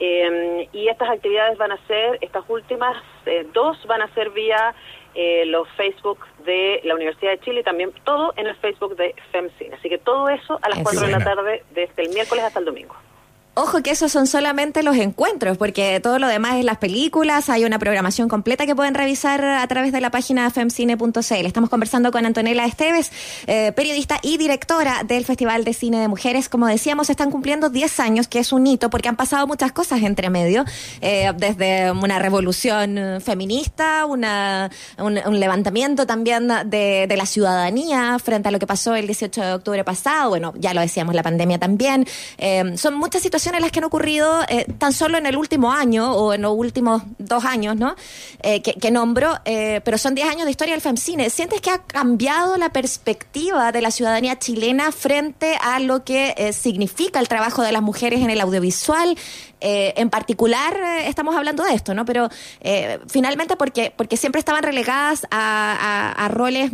Eh, 0.00 0.68
y 0.72 0.88
estas 0.88 1.10
actividades 1.10 1.58
van 1.58 1.72
a 1.72 1.86
ser, 1.86 2.18
estas 2.22 2.44
últimas 2.48 2.96
eh, 3.26 3.46
dos 3.52 3.76
van 3.86 4.00
a 4.00 4.14
ser 4.14 4.30
vía 4.30 4.74
eh, 5.14 5.44
los 5.46 5.68
Facebook 5.76 6.20
de 6.46 6.80
la 6.84 6.94
Universidad 6.94 7.32
de 7.32 7.40
Chile 7.40 7.60
y 7.60 7.64
también 7.64 7.92
todo 8.04 8.32
en 8.36 8.46
el 8.46 8.54
Facebook 8.56 8.96
de 8.96 9.14
FEMCIN. 9.32 9.74
Así 9.74 9.90
que 9.90 9.98
todo 9.98 10.30
eso 10.30 10.58
a 10.62 10.68
las 10.70 10.78
4 10.82 11.00
de 11.00 11.12
la 11.12 11.24
tarde 11.24 11.62
desde 11.70 12.02
el 12.02 12.08
miércoles 12.10 12.44
hasta 12.44 12.60
el 12.60 12.64
domingo. 12.64 12.96
Ojo 13.60 13.82
que 13.82 13.90
esos 13.90 14.12
son 14.12 14.28
solamente 14.28 14.84
los 14.84 14.96
encuentros, 14.96 15.58
porque 15.58 15.98
todo 15.98 16.20
lo 16.20 16.28
demás 16.28 16.58
es 16.58 16.64
las 16.64 16.78
películas, 16.78 17.48
hay 17.48 17.64
una 17.64 17.80
programación 17.80 18.28
completa 18.28 18.66
que 18.66 18.76
pueden 18.76 18.94
revisar 18.94 19.44
a 19.44 19.66
través 19.66 19.90
de 19.90 20.00
la 20.00 20.12
página 20.12 20.48
femcine.cl. 20.48 21.44
Estamos 21.44 21.68
conversando 21.68 22.12
con 22.12 22.24
Antonella 22.24 22.64
Esteves, 22.64 23.10
eh, 23.48 23.72
periodista 23.72 24.20
y 24.22 24.38
directora 24.38 25.02
del 25.02 25.24
Festival 25.24 25.64
de 25.64 25.74
Cine 25.74 25.98
de 25.98 26.06
Mujeres. 26.06 26.48
Como 26.48 26.68
decíamos, 26.68 27.10
están 27.10 27.32
cumpliendo 27.32 27.68
10 27.68 27.98
años, 27.98 28.28
que 28.28 28.38
es 28.38 28.52
un 28.52 28.64
hito, 28.64 28.90
porque 28.90 29.08
han 29.08 29.16
pasado 29.16 29.48
muchas 29.48 29.72
cosas 29.72 30.02
entre 30.02 30.30
medio, 30.30 30.64
eh, 31.00 31.32
desde 31.36 31.90
una 31.90 32.20
revolución 32.20 33.20
feminista, 33.20 34.06
una, 34.06 34.70
un, 34.98 35.40
levantamiento 35.40 36.06
también 36.06 36.46
de, 36.66 37.12
la 37.16 37.26
ciudadanía 37.26 38.20
frente 38.20 38.50
a 38.50 38.52
lo 38.52 38.60
que 38.60 38.68
pasó 38.68 38.94
el 38.94 39.06
18 39.06 39.40
de 39.40 39.52
octubre 39.54 39.82
pasado, 39.82 40.28
bueno, 40.28 40.54
ya 40.56 40.74
lo 40.74 40.80
decíamos, 40.80 41.16
la 41.16 41.24
pandemia 41.24 41.58
también. 41.58 42.06
Eh, 42.36 42.76
son 42.76 42.94
muchas 42.94 43.20
situaciones 43.20 43.47
en 43.54 43.62
las 43.62 43.72
que 43.72 43.78
han 43.80 43.84
ocurrido 43.84 44.42
eh, 44.48 44.66
tan 44.78 44.92
solo 44.92 45.18
en 45.18 45.26
el 45.26 45.36
último 45.36 45.72
año 45.72 46.12
o 46.12 46.32
en 46.32 46.42
los 46.42 46.52
últimos 46.56 47.02
dos 47.18 47.44
años, 47.44 47.76
¿no? 47.76 47.94
Eh, 48.42 48.62
que, 48.62 48.90
nombro, 48.90 49.38
eh, 49.44 49.80
pero 49.84 49.98
son 49.98 50.14
diez 50.14 50.28
años 50.28 50.44
de 50.44 50.50
historia 50.50 50.74
del 50.74 50.80
FEMCINE. 50.80 51.30
¿Sientes 51.30 51.60
que 51.60 51.70
ha 51.70 51.78
cambiado 51.78 52.56
la 52.56 52.70
perspectiva 52.70 53.72
de 53.72 53.80
la 53.80 53.90
ciudadanía 53.90 54.38
chilena 54.38 54.92
frente 54.92 55.56
a 55.60 55.80
lo 55.80 56.04
que 56.04 56.52
significa 56.52 57.20
el 57.20 57.28
trabajo 57.28 57.62
de 57.62 57.72
las 57.72 57.82
mujeres 57.82 58.20
en 58.20 58.30
el 58.30 58.40
audiovisual? 58.40 59.16
en 59.60 60.08
particular, 60.08 60.78
estamos 61.02 61.34
hablando 61.34 61.64
de 61.64 61.74
esto, 61.74 61.92
¿no? 61.92 62.04
Pero 62.04 62.28
finalmente 63.08 63.56
porque, 63.56 63.92
porque 63.96 64.16
siempre 64.16 64.38
estaban 64.38 64.62
relegadas 64.62 65.26
a 65.32 66.28
roles 66.30 66.70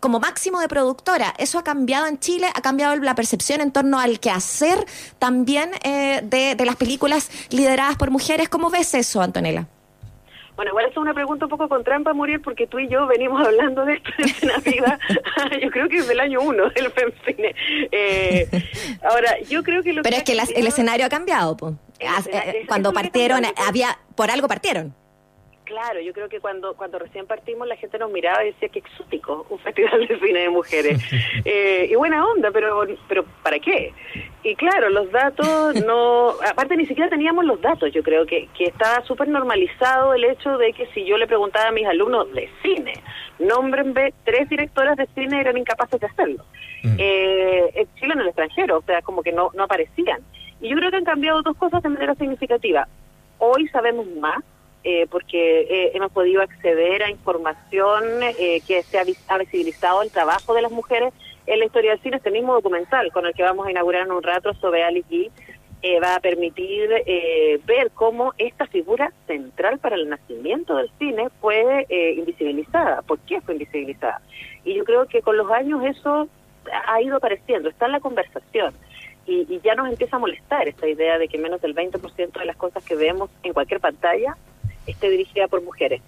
como 0.00 0.20
máximo 0.20 0.60
de 0.60 0.68
productora. 0.68 1.34
¿Eso 1.38 1.58
ha 1.58 1.64
cambiado 1.64 2.06
en 2.06 2.18
Chile? 2.18 2.48
¿Ha 2.54 2.60
cambiado 2.60 2.96
la 2.96 3.14
percepción 3.14 3.60
en 3.60 3.72
torno 3.72 3.98
al 3.98 4.20
quehacer 4.20 4.84
también 5.18 5.70
eh, 5.84 6.20
de, 6.22 6.64
las 6.64 6.76
películas 6.76 7.30
lideradas 7.50 7.96
por 7.96 8.10
mujeres? 8.10 8.48
¿Cómo 8.48 8.70
ves 8.70 8.94
eso, 8.94 9.20
Antonella? 9.20 9.66
Bueno, 10.56 10.70
igual 10.70 10.86
es 10.90 10.96
una 10.96 11.14
pregunta 11.14 11.44
un 11.44 11.50
poco 11.50 11.68
con 11.68 11.84
trampa, 11.84 12.12
Muriel, 12.12 12.40
porque 12.40 12.66
tú 12.66 12.80
y 12.80 12.88
yo 12.88 13.06
venimos 13.06 13.46
hablando 13.46 13.84
de 13.84 13.94
esto 13.94 14.10
en 14.18 14.48
la 14.48 14.58
vida, 14.58 14.98
yo 15.62 15.70
creo 15.70 15.88
que 15.88 15.98
es 15.98 16.08
del 16.08 16.18
año 16.18 16.40
uno 16.40 16.68
del 16.70 16.90
FEMCINE. 16.90 17.54
Eh, 17.92 18.48
ahora, 19.08 19.38
yo 19.48 19.62
creo 19.62 19.84
que 19.84 19.92
lo 19.92 20.02
Pero 20.02 20.16
es 20.16 20.24
que 20.24 20.32
el 20.32 20.66
escenario 20.66 21.06
ha 21.06 21.08
cambiado, 21.08 21.56
pues. 21.56 21.74
Cuando 22.66 22.92
partieron, 22.92 23.44
había, 23.56 23.98
por 24.16 24.32
algo 24.32 24.48
partieron. 24.48 24.94
Claro, 25.68 26.00
yo 26.00 26.14
creo 26.14 26.30
que 26.30 26.40
cuando 26.40 26.72
cuando 26.72 26.98
recién 26.98 27.26
partimos 27.26 27.68
la 27.68 27.76
gente 27.76 27.98
nos 27.98 28.10
miraba 28.10 28.42
y 28.42 28.52
decía 28.52 28.70
que 28.70 28.78
exótico 28.78 29.44
un 29.50 29.58
festival 29.58 30.08
de 30.08 30.18
cine 30.18 30.40
de 30.40 30.48
mujeres. 30.48 30.98
Eh, 31.44 31.88
y 31.90 31.94
buena 31.94 32.24
onda, 32.26 32.50
pero 32.50 32.86
pero 33.06 33.24
¿para 33.42 33.58
qué? 33.58 33.92
Y 34.42 34.54
claro, 34.54 34.88
los 34.90 35.10
datos 35.10 35.74
no... 35.84 36.34
Aparte 36.46 36.76
ni 36.76 36.86
siquiera 36.86 37.08
teníamos 37.08 37.44
los 37.44 37.60
datos, 37.60 37.92
yo 37.92 38.02
creo 38.02 38.26
que, 38.26 38.48
que 38.56 38.64
estaba 38.64 39.02
súper 39.04 39.28
normalizado 39.28 40.14
el 40.14 40.24
hecho 40.24 40.58
de 40.58 40.72
que 40.72 40.86
si 40.88 41.04
yo 41.04 41.16
le 41.16 41.26
preguntaba 41.26 41.68
a 41.68 41.72
mis 41.72 41.86
alumnos 41.86 42.32
de 42.32 42.50
cine, 42.62 42.92
nómbrenme 43.38 44.12
tres 44.24 44.48
directoras 44.48 44.96
de 44.96 45.06
cine, 45.14 45.40
eran 45.40 45.56
incapaces 45.56 46.00
de 46.00 46.06
hacerlo. 46.06 46.44
Mm. 46.82 46.96
Eh, 46.98 47.70
en 47.74 47.94
Chile 47.94 48.12
en 48.14 48.20
el 48.20 48.28
extranjero, 48.28 48.78
o 48.78 48.82
sea, 48.82 49.00
como 49.02 49.22
que 49.22 49.32
no, 49.32 49.50
no 49.54 49.64
aparecían. 49.64 50.20
Y 50.60 50.68
yo 50.68 50.76
creo 50.76 50.90
que 50.90 50.96
han 50.96 51.04
cambiado 51.04 51.42
dos 51.42 51.56
cosas 51.56 51.82
de 51.82 51.88
manera 51.88 52.14
significativa. 52.14 52.88
Hoy 53.38 53.68
sabemos 53.68 54.06
más 54.16 54.42
eh, 54.90 55.06
porque 55.10 55.60
eh, 55.68 55.90
hemos 55.92 56.10
podido 56.12 56.40
acceder 56.40 57.02
a 57.02 57.10
información 57.10 58.22
eh, 58.22 58.62
que 58.66 58.82
se 58.82 58.98
ha, 58.98 59.36
visibilizado 59.36 60.00
el 60.00 60.10
trabajo 60.10 60.54
de 60.54 60.62
las 60.62 60.72
mujeres 60.72 61.12
en 61.46 61.58
la 61.58 61.66
historia 61.66 61.90
del 61.90 62.00
cine. 62.00 62.16
Este 62.16 62.30
mismo 62.30 62.54
documental 62.54 63.12
con 63.12 63.26
el 63.26 63.34
que 63.34 63.42
vamos 63.42 63.66
a 63.66 63.70
inaugurar 63.70 64.06
en 64.06 64.12
un 64.12 64.22
rato 64.22 64.54
sobre 64.54 64.84
Alice 64.84 65.06
Guy 65.10 65.30
va 66.02 66.14
a 66.14 66.20
permitir 66.20 66.88
ver 67.66 67.90
cómo 67.92 68.32
esta 68.38 68.66
figura 68.66 69.12
central 69.26 69.78
para 69.78 69.94
el 69.94 70.08
nacimiento 70.08 70.74
del 70.74 70.90
cine 70.98 71.28
fue 71.40 71.86
invisibilizada. 72.16 73.02
¿Por 73.02 73.18
qué 73.20 73.42
fue 73.42 73.54
invisibilizada? 73.54 74.22
Y 74.64 74.74
yo 74.74 74.84
creo 74.84 75.06
que 75.06 75.20
con 75.20 75.36
los 75.36 75.50
años 75.50 75.84
eso 75.84 76.28
ha 76.86 77.02
ido 77.02 77.18
apareciendo, 77.18 77.68
está 77.68 77.86
en 77.86 77.92
la 77.92 78.00
conversación. 78.00 78.74
Y, 79.26 79.46
y, 79.54 79.60
ya 79.62 79.74
nos 79.74 79.90
empieza 79.90 80.16
a 80.16 80.18
molestar 80.18 80.66
esta 80.66 80.88
idea 80.88 81.18
de 81.18 81.28
que 81.28 81.36
menos 81.36 81.60
del 81.60 81.74
20% 81.74 82.32
de 82.32 82.44
las 82.46 82.56
cosas 82.56 82.82
que 82.82 82.96
vemos 82.96 83.28
en 83.42 83.52
cualquier 83.52 83.78
pantalla 83.78 84.34
esté 84.90 85.10
dirigida 85.10 85.48
por 85.48 85.62
mujeres. 85.62 86.02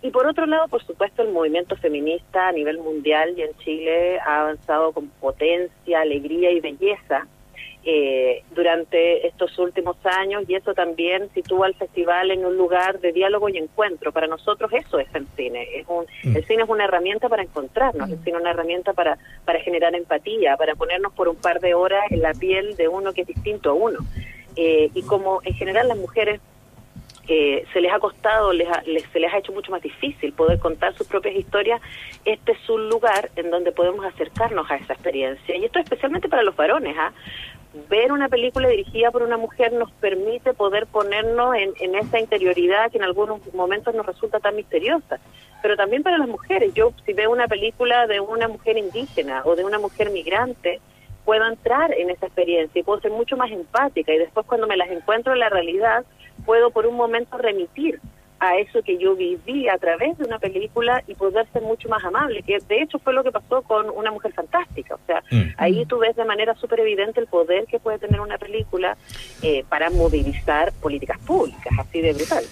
Y 0.00 0.10
por 0.10 0.26
otro 0.26 0.46
lado, 0.46 0.68
por 0.68 0.84
supuesto, 0.84 1.22
el 1.22 1.32
movimiento 1.32 1.76
feminista 1.76 2.48
a 2.48 2.52
nivel 2.52 2.78
mundial 2.78 3.34
y 3.36 3.42
en 3.42 3.56
Chile 3.58 4.20
ha 4.20 4.42
avanzado 4.42 4.92
con 4.92 5.08
potencia, 5.08 6.00
alegría 6.00 6.52
y 6.52 6.60
belleza 6.60 7.26
eh, 7.84 8.42
durante 8.54 9.26
estos 9.26 9.58
últimos 9.58 9.96
años 10.04 10.44
y 10.46 10.54
eso 10.54 10.74
también 10.74 11.30
sitúa 11.32 11.66
al 11.66 11.74
festival 11.74 12.30
en 12.30 12.44
un 12.44 12.56
lugar 12.56 13.00
de 13.00 13.12
diálogo 13.12 13.48
y 13.48 13.56
encuentro. 13.56 14.12
Para 14.12 14.26
nosotros 14.26 14.70
eso 14.72 14.98
es 14.98 15.08
el 15.14 15.26
cine. 15.36 15.66
Es 15.74 15.86
un, 15.88 16.04
mm. 16.22 16.36
El 16.36 16.44
cine 16.44 16.62
es 16.62 16.68
una 16.68 16.84
herramienta 16.84 17.28
para 17.28 17.42
encontrarnos, 17.42 18.10
el 18.10 18.18
cine 18.18 18.36
es 18.36 18.42
una 18.42 18.50
herramienta 18.50 18.92
para, 18.92 19.18
para 19.44 19.60
generar 19.60 19.94
empatía, 19.94 20.56
para 20.56 20.74
ponernos 20.74 21.12
por 21.12 21.28
un 21.28 21.36
par 21.36 21.60
de 21.60 21.74
horas 21.74 22.04
en 22.10 22.20
la 22.20 22.34
piel 22.34 22.76
de 22.76 22.88
uno 22.88 23.12
que 23.12 23.22
es 23.22 23.26
distinto 23.26 23.70
a 23.70 23.72
uno. 23.72 23.98
Eh, 24.54 24.90
y 24.92 25.02
como 25.02 25.40
en 25.44 25.54
general 25.54 25.88
las 25.88 25.98
mujeres 25.98 26.40
eh, 27.28 27.66
se 27.74 27.80
les 27.82 27.92
ha 27.92 27.98
costado, 27.98 28.54
les, 28.54 28.66
se 29.12 29.20
les 29.20 29.32
ha 29.32 29.38
hecho 29.38 29.52
mucho 29.52 29.70
más 29.70 29.82
difícil 29.82 30.32
poder 30.32 30.58
contar 30.58 30.94
sus 30.94 31.06
propias 31.06 31.36
historias, 31.36 31.80
este 32.24 32.52
es 32.52 32.70
un 32.70 32.88
lugar 32.88 33.30
en 33.36 33.50
donde 33.50 33.70
podemos 33.70 34.04
acercarnos 34.06 34.70
a 34.70 34.76
esa 34.76 34.94
experiencia. 34.94 35.54
Y 35.54 35.66
esto 35.66 35.78
especialmente 35.78 36.28
para 36.28 36.42
los 36.42 36.56
varones. 36.56 36.96
¿ah? 36.98 37.12
Ver 37.90 38.12
una 38.12 38.30
película 38.30 38.68
dirigida 38.68 39.10
por 39.10 39.22
una 39.22 39.36
mujer 39.36 39.74
nos 39.74 39.92
permite 39.92 40.54
poder 40.54 40.86
ponernos 40.86 41.54
en, 41.54 41.74
en 41.80 41.94
esa 41.96 42.18
interioridad 42.18 42.90
que 42.90 42.96
en 42.96 43.04
algunos 43.04 43.40
momentos 43.52 43.94
nos 43.94 44.06
resulta 44.06 44.40
tan 44.40 44.56
misteriosa. 44.56 45.20
Pero 45.60 45.76
también 45.76 46.02
para 46.02 46.16
las 46.16 46.28
mujeres. 46.28 46.72
Yo 46.72 46.92
si 47.04 47.12
veo 47.12 47.30
una 47.30 47.46
película 47.46 48.06
de 48.06 48.20
una 48.20 48.48
mujer 48.48 48.78
indígena 48.78 49.42
o 49.44 49.54
de 49.54 49.66
una 49.66 49.78
mujer 49.78 50.10
migrante, 50.10 50.80
puedo 51.26 51.46
entrar 51.46 51.92
en 51.92 52.08
esa 52.08 52.24
experiencia 52.24 52.80
y 52.80 52.82
puedo 52.82 53.00
ser 53.00 53.10
mucho 53.10 53.36
más 53.36 53.50
empática 53.50 54.14
y 54.14 54.18
después 54.18 54.46
cuando 54.46 54.66
me 54.66 54.78
las 54.78 54.88
encuentro 54.88 55.34
en 55.34 55.40
la 55.40 55.50
realidad 55.50 56.06
puedo 56.44 56.70
por 56.70 56.86
un 56.86 56.96
momento 56.96 57.38
remitir 57.38 58.00
a 58.40 58.56
eso 58.56 58.82
que 58.82 58.98
yo 58.98 59.16
viví 59.16 59.68
a 59.68 59.78
través 59.78 60.16
de 60.18 60.24
una 60.24 60.38
película 60.38 61.02
y 61.06 61.14
poder 61.14 61.46
ser 61.52 61.62
mucho 61.62 61.88
más 61.88 62.04
amable, 62.04 62.42
que 62.42 62.58
de 62.68 62.82
hecho 62.82 62.98
fue 62.98 63.12
lo 63.12 63.24
que 63.24 63.32
pasó 63.32 63.62
con 63.62 63.90
Una 63.90 64.12
Mujer 64.12 64.32
Fantástica. 64.32 64.94
O 64.94 65.00
sea, 65.06 65.22
mm. 65.30 65.54
ahí 65.56 65.84
tú 65.86 65.98
ves 65.98 66.14
de 66.14 66.24
manera 66.24 66.54
súper 66.54 66.80
evidente 66.80 67.20
el 67.20 67.26
poder 67.26 67.66
que 67.66 67.80
puede 67.80 67.98
tener 67.98 68.20
una 68.20 68.38
película 68.38 68.96
eh, 69.42 69.64
para 69.68 69.90
movilizar 69.90 70.72
políticas 70.74 71.18
públicas, 71.18 71.72
así 71.78 72.00
de 72.00 72.12
brutal. 72.12 72.44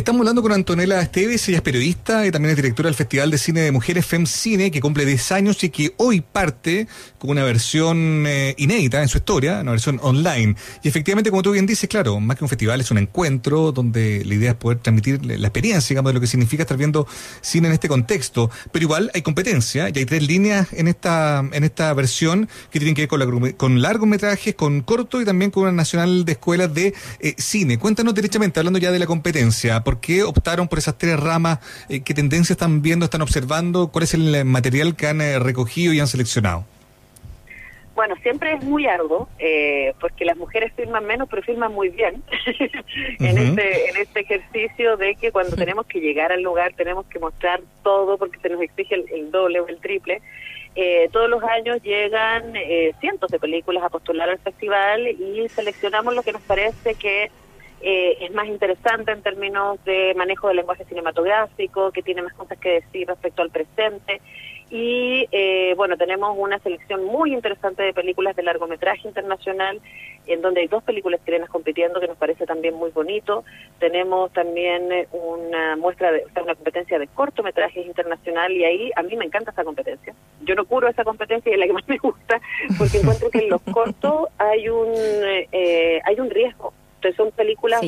Estamos 0.00 0.20
hablando 0.20 0.40
con 0.40 0.52
Antonella 0.52 0.98
Esteves, 1.02 1.46
ella 1.50 1.58
es 1.58 1.62
periodista 1.62 2.26
y 2.26 2.30
también 2.30 2.52
es 2.52 2.56
directora 2.56 2.86
del 2.86 2.94
Festival 2.94 3.30
de 3.30 3.36
Cine 3.36 3.60
de 3.60 3.70
Mujeres 3.70 4.06
FemCine, 4.06 4.70
que 4.70 4.80
cumple 4.80 5.04
10 5.04 5.32
años 5.32 5.62
y 5.62 5.68
que 5.68 5.92
hoy 5.98 6.22
parte 6.22 6.88
con 7.18 7.28
una 7.28 7.44
versión 7.44 8.24
eh, 8.26 8.54
inédita 8.56 9.02
en 9.02 9.08
su 9.08 9.18
historia, 9.18 9.60
una 9.60 9.72
versión 9.72 10.00
online. 10.02 10.56
Y 10.82 10.88
efectivamente, 10.88 11.28
como 11.28 11.42
tú 11.42 11.52
bien 11.52 11.66
dices, 11.66 11.86
claro, 11.86 12.18
más 12.18 12.38
que 12.38 12.44
un 12.44 12.48
festival 12.48 12.80
es 12.80 12.90
un 12.90 12.96
encuentro 12.96 13.72
donde 13.72 14.24
la 14.24 14.34
idea 14.34 14.52
es 14.52 14.56
poder 14.56 14.78
transmitir 14.78 15.22
la 15.22 15.34
experiencia, 15.34 15.92
digamos, 15.92 16.08
de 16.08 16.14
lo 16.14 16.20
que 16.22 16.26
significa 16.26 16.62
estar 16.62 16.78
viendo 16.78 17.06
cine 17.42 17.68
en 17.68 17.74
este 17.74 17.88
contexto. 17.88 18.50
Pero 18.72 18.84
igual 18.84 19.10
hay 19.12 19.20
competencia 19.20 19.90
y 19.90 19.98
hay 19.98 20.06
tres 20.06 20.26
líneas 20.26 20.68
en 20.72 20.88
esta, 20.88 21.44
en 21.52 21.62
esta 21.62 21.92
versión 21.92 22.48
que 22.70 22.78
tienen 22.78 22.94
que 22.94 23.02
ver 23.02 23.08
con, 23.10 23.20
la, 23.20 23.52
con 23.52 23.82
largometrajes, 23.82 24.54
con 24.54 24.80
corto 24.80 25.20
y 25.20 25.26
también 25.26 25.50
con 25.50 25.64
una 25.64 25.72
nacional 25.72 26.24
de 26.24 26.32
escuelas 26.32 26.72
de 26.72 26.94
eh, 27.18 27.34
cine. 27.36 27.78
Cuéntanos 27.78 28.14
derechamente, 28.14 28.60
hablando 28.60 28.78
ya 28.78 28.92
de 28.92 28.98
la 28.98 29.06
competencia. 29.06 29.84
¿Por 29.90 30.00
qué 30.00 30.22
optaron 30.22 30.68
por 30.68 30.78
esas 30.78 30.96
tres 30.96 31.18
ramas? 31.18 31.58
Eh, 31.88 32.04
¿Qué 32.04 32.14
tendencias 32.14 32.52
están 32.52 32.80
viendo, 32.80 33.04
están 33.04 33.22
observando? 33.22 33.88
¿Cuál 33.90 34.04
es 34.04 34.14
el 34.14 34.44
material 34.44 34.94
que 34.94 35.08
han 35.08 35.20
eh, 35.20 35.40
recogido 35.40 35.92
y 35.92 35.98
han 35.98 36.06
seleccionado? 36.06 36.64
Bueno, 37.96 38.14
siempre 38.22 38.52
es 38.52 38.62
muy 38.62 38.86
arduo, 38.86 39.28
eh, 39.40 39.92
porque 40.00 40.24
las 40.24 40.36
mujeres 40.36 40.72
firman 40.76 41.04
menos, 41.06 41.28
pero 41.28 41.42
firman 41.42 41.74
muy 41.74 41.88
bien 41.88 42.22
en, 43.18 43.36
este, 43.36 43.90
en 43.90 43.96
este 43.96 44.20
ejercicio 44.20 44.96
de 44.96 45.16
que 45.16 45.32
cuando 45.32 45.56
tenemos 45.56 45.86
que 45.86 45.98
llegar 45.98 46.30
al 46.30 46.40
lugar 46.40 46.72
tenemos 46.76 47.04
que 47.06 47.18
mostrar 47.18 47.60
todo, 47.82 48.16
porque 48.16 48.38
se 48.38 48.48
nos 48.48 48.62
exige 48.62 48.94
el, 48.94 49.32
doble 49.32 49.58
o 49.58 49.66
el 49.66 49.80
triple. 49.80 50.22
todos 51.10 51.28
los 51.28 51.42
años 51.42 51.82
llegan 51.82 52.54
cientos 53.00 53.28
de 53.28 53.40
películas 53.40 53.82
a 53.82 53.88
postular 53.88 54.30
al 54.30 54.38
festival 54.38 55.08
y 55.08 55.48
seleccionamos 55.48 56.14
lo 56.14 56.22
que 56.22 56.32
nos 56.32 56.42
parece 56.42 56.94
que 56.94 57.32
eh, 57.82 58.18
es 58.20 58.34
más 58.34 58.46
interesante 58.46 59.10
en 59.10 59.22
términos 59.22 59.82
de 59.84 60.14
manejo 60.14 60.48
del 60.48 60.58
lenguaje 60.58 60.84
cinematográfico, 60.84 61.90
que 61.92 62.02
tiene 62.02 62.22
más 62.22 62.34
cosas 62.34 62.58
que 62.58 62.80
decir 62.80 63.08
respecto 63.08 63.42
al 63.42 63.50
presente. 63.50 64.20
Y 64.70 65.26
eh, 65.32 65.74
bueno, 65.76 65.96
tenemos 65.96 66.36
una 66.38 66.60
selección 66.60 67.04
muy 67.04 67.32
interesante 67.32 67.82
de 67.82 67.92
películas 67.92 68.36
de 68.36 68.44
largometraje 68.44 69.08
internacional, 69.08 69.80
en 70.26 70.42
donde 70.42 70.60
hay 70.60 70.68
dos 70.68 70.84
películas 70.84 71.20
chilenas 71.24 71.48
compitiendo, 71.48 71.98
que 71.98 72.06
nos 72.06 72.18
parece 72.18 72.46
también 72.46 72.74
muy 72.74 72.90
bonito. 72.90 73.44
Tenemos 73.80 74.30
también 74.32 74.92
eh, 74.92 75.08
una 75.10 75.74
muestra 75.74 76.12
de 76.12 76.24
una 76.40 76.54
competencia 76.54 77.00
de 77.00 77.08
cortometrajes 77.08 77.84
internacional, 77.84 78.52
y 78.52 78.64
ahí 78.64 78.90
a 78.94 79.02
mí 79.02 79.16
me 79.16 79.24
encanta 79.24 79.50
esa 79.50 79.64
competencia. 79.64 80.14
Yo 80.42 80.54
no 80.54 80.66
curo 80.66 80.86
esa 80.86 81.02
competencia 81.02 81.50
y 81.50 81.54
es 81.54 81.58
la 81.58 81.66
que 81.66 81.72
más 81.72 81.88
me 81.88 81.98
gusta, 81.98 82.40
porque 82.78 82.98
encuentro 82.98 83.30
que 83.30 83.38
en 83.38 83.50
los 83.50 83.62
cortos 83.72 84.28
hay 84.38 84.68
un, 84.68 84.92
hay 86.04 86.20
un 86.20 86.30
riesgo 86.30 86.72
entonces 87.00 87.16
son 87.16 87.30
películas 87.32 87.80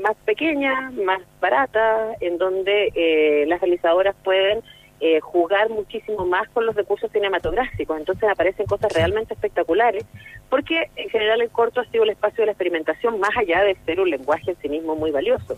más 0.00 0.16
pequeñas, 0.24 0.92
más 0.94 1.20
baratas, 1.40 2.16
en 2.20 2.38
donde 2.38 2.90
eh, 2.92 3.44
las 3.46 3.60
realizadoras 3.60 4.16
pueden 4.24 4.62
eh, 5.00 5.20
jugar 5.20 5.70
muchísimo 5.70 6.26
más 6.26 6.48
con 6.48 6.66
los 6.66 6.74
recursos 6.74 7.08
cinematográficos. 7.12 7.96
Entonces 7.96 8.28
aparecen 8.28 8.66
cosas 8.66 8.92
realmente 8.92 9.34
espectaculares, 9.34 10.04
porque 10.50 10.90
en 10.96 11.08
general 11.08 11.40
el 11.40 11.50
corto 11.50 11.80
ha 11.80 11.84
sido 11.84 12.02
el 12.02 12.10
espacio 12.10 12.42
de 12.42 12.46
la 12.46 12.52
experimentación 12.52 13.20
más 13.20 13.30
allá 13.36 13.62
de 13.62 13.76
ser 13.86 14.00
un 14.00 14.10
lenguaje 14.10 14.50
en 14.50 14.56
sí 14.60 14.68
mismo 14.68 14.96
muy 14.96 15.12
valioso. 15.12 15.56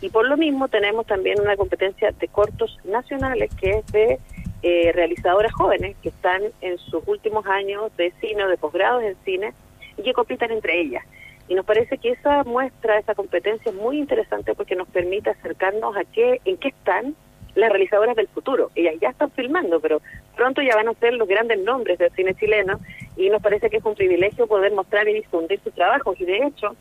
Y 0.00 0.08
por 0.08 0.26
lo 0.26 0.38
mismo 0.38 0.68
tenemos 0.68 1.06
también 1.06 1.38
una 1.38 1.54
competencia 1.56 2.12
de 2.12 2.28
cortos 2.28 2.78
nacionales 2.84 3.50
que 3.60 3.70
es 3.72 3.86
de 3.92 4.18
eh, 4.62 4.90
realizadoras 4.94 5.52
jóvenes 5.52 5.96
que 6.02 6.08
están 6.08 6.40
en 6.62 6.78
sus 6.78 7.06
últimos 7.06 7.44
años 7.44 7.94
de 7.98 8.10
cine 8.22 8.44
o 8.44 8.48
de 8.48 8.56
posgrados 8.56 9.02
en 9.02 9.16
cine 9.26 9.52
y 9.98 10.02
que 10.02 10.14
compitan 10.14 10.50
entre 10.50 10.80
ellas. 10.80 11.04
Y 11.48 11.54
nos 11.54 11.64
parece 11.64 11.98
que 11.98 12.10
esa 12.10 12.44
muestra, 12.44 12.98
esa 12.98 13.14
competencia 13.14 13.70
es 13.70 13.76
muy 13.76 13.98
interesante 13.98 14.54
porque 14.54 14.76
nos 14.76 14.88
permite 14.88 15.30
acercarnos 15.30 15.96
a 15.96 16.04
qué, 16.04 16.40
en 16.44 16.56
qué 16.58 16.68
están 16.68 17.14
las 17.54 17.70
realizadoras 17.70 18.14
del 18.16 18.28
futuro. 18.28 18.70
Ellas 18.74 18.94
ya 19.00 19.08
están 19.08 19.30
filmando, 19.32 19.80
pero 19.80 20.00
pronto 20.36 20.62
ya 20.62 20.76
van 20.76 20.88
a 20.88 20.94
ser 20.94 21.14
los 21.14 21.26
grandes 21.26 21.58
nombres 21.58 21.98
del 21.98 22.12
cine 22.12 22.34
chileno 22.34 22.78
y 23.16 23.30
nos 23.30 23.42
parece 23.42 23.70
que 23.70 23.78
es 23.78 23.84
un 23.84 23.94
privilegio 23.94 24.46
poder 24.46 24.72
mostrar 24.72 25.08
y 25.08 25.14
difundir 25.14 25.60
sus 25.60 25.74
trabajos. 25.74 26.20
Y 26.20 26.24
de 26.24 26.46
hecho, 26.46 26.76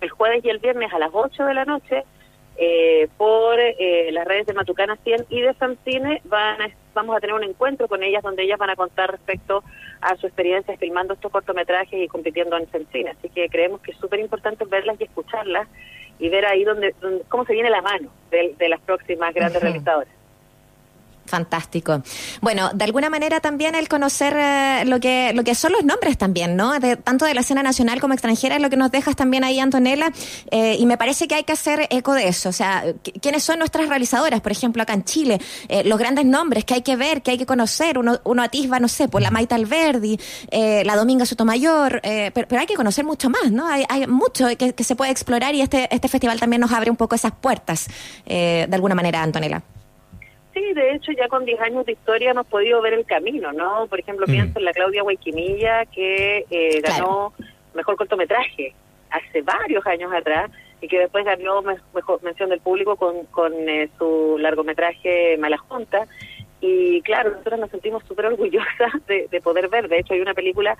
el 0.00 0.10
jueves 0.10 0.44
y 0.44 0.50
el 0.50 0.58
viernes 0.58 0.92
a 0.92 0.98
las 0.98 1.10
8 1.12 1.44
de 1.44 1.54
la 1.54 1.64
noche 1.64 2.04
eh, 2.58 3.08
por 3.16 3.58
eh, 3.58 4.10
las 4.12 4.26
redes 4.26 4.46
de 4.46 4.54
Matucana 4.54 4.96
100 4.96 5.26
y 5.28 5.42
de 5.42 5.54
Cine 5.84 6.22
van 6.24 6.72
vamos 6.94 7.14
a 7.14 7.20
tener 7.20 7.34
un 7.34 7.44
encuentro 7.44 7.86
con 7.86 8.02
ellas 8.02 8.22
donde 8.22 8.44
ellas 8.44 8.58
van 8.58 8.70
a 8.70 8.76
contar 8.76 9.10
respecto 9.10 9.62
a 10.00 10.16
su 10.16 10.26
experiencia 10.26 10.76
filmando 10.76 11.14
estos 11.14 11.32
cortometrajes 11.32 12.00
y 12.00 12.08
compitiendo 12.08 12.56
en 12.56 12.68
cine. 12.92 13.10
Así 13.10 13.28
que 13.28 13.48
creemos 13.48 13.80
que 13.80 13.92
es 13.92 13.96
súper 13.98 14.20
importante 14.20 14.64
verlas 14.64 15.00
y 15.00 15.04
escucharlas 15.04 15.68
y 16.18 16.28
ver 16.28 16.46
ahí 16.46 16.64
donde, 16.64 16.94
cómo 17.28 17.44
se 17.44 17.52
viene 17.52 17.70
la 17.70 17.82
mano 17.82 18.10
de, 18.30 18.68
las 18.68 18.80
próximas 18.80 19.34
grandes 19.34 19.62
realizadoras. 19.62 20.15
Fantástico. 21.26 22.02
Bueno, 22.40 22.70
de 22.72 22.84
alguna 22.84 23.10
manera 23.10 23.40
también 23.40 23.74
el 23.74 23.88
conocer 23.88 24.32
eh, 24.36 24.84
lo 24.86 25.00
que 25.00 25.32
lo 25.34 25.42
que 25.42 25.56
son 25.56 25.72
los 25.72 25.84
nombres 25.84 26.16
también, 26.16 26.54
¿no? 26.54 26.72
Tanto 27.02 27.24
de 27.24 27.34
la 27.34 27.40
escena 27.40 27.64
nacional 27.64 28.00
como 28.00 28.14
extranjera 28.14 28.56
es 28.56 28.62
lo 28.62 28.70
que 28.70 28.76
nos 28.76 28.92
dejas 28.92 29.16
también 29.16 29.42
ahí, 29.42 29.58
Antonella, 29.58 30.12
eh, 30.52 30.76
y 30.78 30.86
me 30.86 30.96
parece 30.96 31.26
que 31.26 31.34
hay 31.34 31.42
que 31.42 31.52
hacer 31.52 31.88
eco 31.90 32.14
de 32.14 32.28
eso. 32.28 32.48
O 32.48 32.52
sea, 32.52 32.84
¿quiénes 33.20 33.42
son 33.42 33.58
nuestras 33.58 33.88
realizadoras, 33.88 34.40
por 34.40 34.52
ejemplo, 34.52 34.82
acá 34.82 34.94
en 34.94 35.02
Chile? 35.02 35.40
Eh, 35.68 35.82
los 35.84 35.98
grandes 35.98 36.26
nombres 36.26 36.64
que 36.64 36.74
hay 36.74 36.82
que 36.82 36.94
ver, 36.94 37.22
que 37.22 37.32
hay 37.32 37.38
que 37.38 37.46
conocer. 37.46 37.98
Uno, 37.98 38.20
uno 38.22 38.42
atisba, 38.42 38.78
no 38.78 38.86
sé, 38.86 39.04
por 39.04 39.12
pues 39.12 39.24
la 39.24 39.30
Maita 39.32 39.56
Alberdi, 39.56 40.18
la 40.52 40.94
Dominga 40.94 41.26
Sotomayor, 41.26 42.00
pero, 42.02 42.46
pero, 42.46 42.60
hay 42.60 42.66
que 42.66 42.74
conocer 42.74 43.04
mucho 43.04 43.30
más, 43.30 43.50
¿no? 43.50 43.66
Hay, 43.66 43.84
hay 43.88 44.06
mucho 44.06 44.46
que, 44.56 44.74
que, 44.74 44.84
se 44.84 44.94
puede 44.94 45.10
explorar 45.10 45.54
y 45.54 45.62
este, 45.62 45.92
este 45.92 46.08
festival 46.08 46.38
también 46.38 46.60
nos 46.60 46.70
abre 46.70 46.90
un 46.90 46.96
poco 46.96 47.14
esas 47.14 47.32
puertas, 47.32 47.88
de 48.26 48.68
alguna 48.70 48.94
manera, 48.94 49.22
Antonella. 49.22 49.62
Sí, 50.56 50.72
de 50.72 50.94
hecho 50.94 51.12
ya 51.12 51.28
con 51.28 51.44
10 51.44 51.60
años 51.60 51.84
de 51.84 51.92
historia 51.92 52.30
hemos 52.30 52.46
podido 52.46 52.80
ver 52.80 52.94
el 52.94 53.04
camino, 53.04 53.52
¿no? 53.52 53.86
Por 53.88 54.00
ejemplo, 54.00 54.24
mm. 54.26 54.30
pienso 54.30 54.58
en 54.58 54.64
la 54.64 54.72
Claudia 54.72 55.02
Guayquimilla 55.02 55.84
que 55.84 56.46
eh, 56.50 56.80
ganó 56.80 57.34
mejor 57.74 57.96
cortometraje 57.96 58.72
hace 59.10 59.42
varios 59.42 59.86
años 59.86 60.10
atrás 60.14 60.50
y 60.80 60.88
que 60.88 60.98
después 60.98 61.26
ganó 61.26 61.60
mejor 61.60 62.22
mención 62.22 62.48
del 62.48 62.60
público 62.60 62.96
con, 62.96 63.26
con 63.26 63.52
eh, 63.68 63.90
su 63.98 64.38
largometraje 64.38 65.36
Mala 65.36 65.58
Junta. 65.58 66.06
Y 66.62 67.02
claro, 67.02 67.32
nosotros 67.32 67.60
nos 67.60 67.70
sentimos 67.70 68.02
súper 68.04 68.24
orgullosas 68.24 68.92
de, 69.06 69.40
poder 69.42 69.68
ver. 69.68 69.88
De 69.88 69.98
hecho, 69.98 70.14
hay 70.14 70.22
una 70.22 70.32
película 70.32 70.74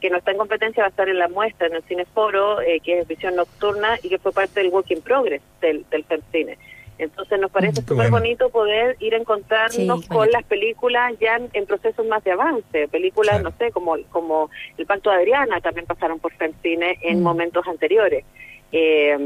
que 0.00 0.10
no 0.10 0.16
está 0.16 0.32
en 0.32 0.38
competencia, 0.38 0.82
va 0.82 0.88
a 0.88 0.90
estar 0.90 1.08
en 1.08 1.20
la 1.20 1.28
muestra, 1.28 1.68
en 1.68 1.74
el 1.74 1.84
Cineforo, 1.84 2.60
eh, 2.62 2.80
que 2.80 2.98
es 2.98 3.06
Visión 3.06 3.36
Nocturna 3.36 3.96
y 4.02 4.08
que 4.08 4.18
fue 4.18 4.32
parte 4.32 4.58
del 4.58 4.70
Work 4.70 4.90
in 4.90 5.02
Progress 5.02 5.42
del, 5.60 5.88
del 5.88 6.02
FEMCINE. 6.02 6.58
Entonces 7.00 7.40
nos 7.40 7.50
parece 7.50 7.80
mm, 7.80 7.86
súper 7.86 8.10
bonito 8.10 8.50
poder 8.50 8.96
ir 9.00 9.14
a 9.14 9.16
encontrarnos 9.16 10.06
con 10.06 10.30
las 10.30 10.44
películas 10.44 11.14
ya 11.18 11.40
en, 11.52 11.66
procesos 11.66 12.04
más 12.06 12.22
de 12.24 12.32
avance, 12.32 12.88
películas, 12.88 13.42
no 13.42 13.52
sé, 13.58 13.70
como 13.72 13.96
como 14.10 14.50
El 14.76 14.84
Pacto 14.84 15.10
de 15.10 15.16
Adriana 15.16 15.60
también 15.60 15.86
pasaron 15.86 16.18
por 16.18 16.32
Femcine 16.34 16.98
en 17.00 17.20
mm. 17.20 17.22
momentos 17.22 17.66
anteriores. 17.66 18.24
Eh, 18.70 19.16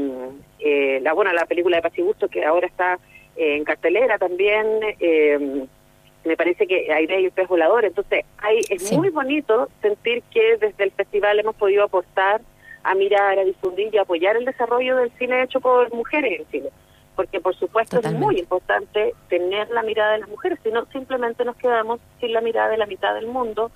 eh, 0.59 0.99
la 1.01 1.13
bueno, 1.13 1.33
la 1.33 1.45
película 1.45 1.75
de 1.75 1.83
Paz 1.83 1.93
Gusto 1.97 2.29
que 2.29 2.45
ahora 2.45 2.65
está 2.65 2.97
eh, 3.35 3.57
en 3.57 3.65
cartelera 3.65 4.17
también, 4.17 4.79
me 6.23 6.37
parece 6.37 6.65
que 6.65 6.91
hay 6.91 7.05
de 7.05 7.25
el 7.25 7.31
pez 7.31 7.47
volador, 7.47 7.83
entonces 7.83 8.25
hay, 8.37 8.61
es 8.69 8.91
muy 8.93 9.09
bonito 9.09 9.69
sentir 9.81 10.23
que 10.31 10.57
desde 10.57 10.85
el 10.85 10.91
festival 10.91 11.39
hemos 11.39 11.55
podido 11.55 11.83
aportar 11.83 12.41
a 12.83 12.95
mirar, 12.95 13.37
a 13.37 13.43
difundir 13.43 13.93
y 13.93 13.97
apoyar 13.97 14.37
el 14.37 14.45
desarrollo 14.45 14.95
del 14.95 15.11
cine 15.19 15.43
hecho 15.43 15.59
por 15.59 15.93
mujeres 15.93 16.39
en 16.39 16.47
Chile 16.49 16.69
porque 17.15 17.39
por 17.39 17.55
supuesto 17.55 17.99
es 17.99 18.13
muy 18.13 18.39
importante 18.39 19.13
tener 19.29 19.69
la 19.69 19.83
mirada 19.83 20.13
de 20.13 20.19
las 20.19 20.29
mujeres, 20.29 20.59
si 20.63 20.71
no 20.71 20.85
simplemente 20.91 21.45
nos 21.45 21.55
quedamos 21.55 21.99
sin 22.19 22.33
la 22.33 22.41
mirada 22.41 22.69
de 22.69 22.77
la 22.77 22.85
mitad 22.85 23.13
del 23.13 23.27
mundo 23.27 23.71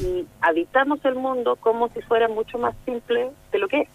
y 0.00 0.26
habitamos 0.40 1.04
el 1.04 1.14
mundo 1.14 1.56
como 1.56 1.88
si 1.88 2.00
fuera 2.02 2.28
mucho 2.28 2.58
más 2.58 2.74
simple 2.84 3.30
de 3.52 3.58
lo 3.58 3.68
que 3.68 3.82
es. 3.82 3.88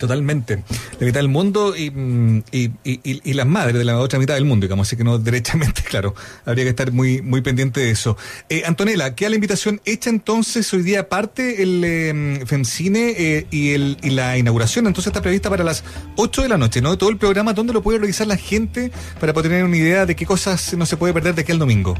Totalmente. 0.00 0.64
La 0.98 1.06
mitad 1.06 1.20
del 1.20 1.28
mundo 1.28 1.74
mm, 1.78 2.38
y, 2.52 2.70
y, 2.84 3.00
y, 3.04 3.34
las 3.34 3.46
madres 3.46 3.76
de 3.76 3.84
la 3.84 3.98
otra 3.98 4.18
mitad 4.18 4.32
del 4.32 4.46
mundo, 4.46 4.64
digamos, 4.64 4.88
así 4.88 4.96
que 4.96 5.04
no 5.04 5.18
derechamente, 5.28 5.82
claro, 5.82 6.14
habría 6.46 6.64
que 6.64 6.70
estar 6.70 6.90
muy 6.90 7.20
muy 7.20 7.42
pendiente 7.42 7.80
de 7.80 7.90
eso. 7.90 8.16
Eh, 8.48 8.62
Antonella, 8.64 9.14
queda 9.14 9.28
la 9.28 9.34
invitación 9.34 9.82
hecha 9.84 10.08
entonces 10.08 10.72
hoy 10.72 10.84
día 10.84 11.00
aparte 11.00 11.62
el 11.62 11.82
eh, 11.84 12.42
FEMCINE 12.46 13.46
y, 13.50 13.72
el, 13.72 13.98
y 14.02 14.08
la 14.08 14.38
inauguración, 14.38 14.86
entonces 14.86 15.08
está 15.08 15.20
prevista 15.20 15.50
para 15.50 15.64
las 15.64 15.84
8 16.16 16.44
de 16.44 16.48
la 16.48 16.56
noche, 16.56 16.80
¿no? 16.80 16.96
Todo 16.96 17.10
el 17.10 17.18
programa, 17.18 17.52
¿dónde 17.52 17.74
lo 17.74 17.82
puede 17.82 17.98
revisar 17.98 18.26
la 18.26 18.38
gente 18.38 18.90
para 19.20 19.34
poder 19.34 19.50
tener 19.50 19.66
una 19.66 19.76
idea 19.76 20.06
de 20.06 20.16
qué 20.16 20.24
cosas 20.24 20.72
no 20.78 20.86
se 20.86 20.96
puede 20.96 21.12
perder 21.12 21.34
de 21.34 21.42
aquí 21.42 21.52
al 21.52 21.58
domingo? 21.58 21.94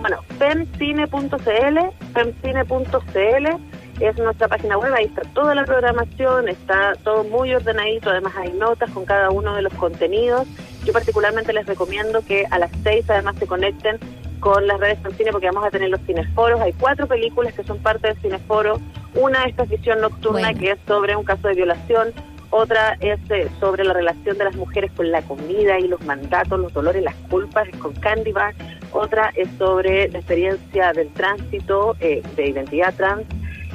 Bueno, 0.00 0.24
femcine.cl, 0.40 1.78
femcine.cl 2.14 3.75
es 4.00 4.16
nuestra 4.18 4.48
página 4.48 4.76
web, 4.76 4.92
ahí 4.94 5.06
está 5.06 5.22
toda 5.34 5.54
la 5.54 5.64
programación, 5.64 6.48
está 6.48 6.92
todo 7.02 7.24
muy 7.24 7.54
ordenadito, 7.54 8.10
además 8.10 8.34
hay 8.36 8.52
notas 8.52 8.90
con 8.90 9.04
cada 9.04 9.30
uno 9.30 9.54
de 9.54 9.62
los 9.62 9.72
contenidos. 9.74 10.46
Yo 10.84 10.92
particularmente 10.92 11.52
les 11.52 11.66
recomiendo 11.66 12.22
que 12.22 12.46
a 12.50 12.58
las 12.58 12.70
seis 12.82 13.08
además 13.08 13.36
se 13.38 13.46
conecten 13.46 13.98
con 14.40 14.66
las 14.66 14.78
redes 14.78 15.02
del 15.02 15.16
cine 15.16 15.32
porque 15.32 15.46
vamos 15.46 15.64
a 15.64 15.70
tener 15.70 15.88
los 15.88 16.00
cineforos. 16.02 16.60
Hay 16.60 16.72
cuatro 16.74 17.06
películas 17.06 17.54
que 17.54 17.64
son 17.64 17.78
parte 17.78 18.08
del 18.08 18.16
cineforo. 18.18 18.80
Una 19.14 19.44
es 19.44 19.68
Visión 19.68 20.00
Nocturna, 20.00 20.52
que 20.52 20.72
es 20.72 20.78
sobre 20.86 21.16
un 21.16 21.24
caso 21.24 21.48
de 21.48 21.54
violación. 21.54 22.12
Otra 22.50 22.96
es 23.00 23.18
eh, 23.30 23.48
sobre 23.58 23.82
la 23.82 23.92
relación 23.92 24.38
de 24.38 24.44
las 24.44 24.54
mujeres 24.54 24.92
con 24.92 25.10
la 25.10 25.20
comida 25.22 25.80
y 25.80 25.88
los 25.88 26.00
mandatos, 26.02 26.60
los 26.60 26.72
dolores, 26.72 27.02
las 27.02 27.16
culpas, 27.28 27.68
con 27.78 27.92
Candy 27.94 28.32
Bar. 28.32 28.54
Otra 28.92 29.32
es 29.34 29.48
sobre 29.58 30.08
la 30.10 30.18
experiencia 30.18 30.92
del 30.92 31.08
tránsito 31.08 31.96
eh, 31.98 32.22
de 32.36 32.48
identidad 32.48 32.94
trans 32.94 33.26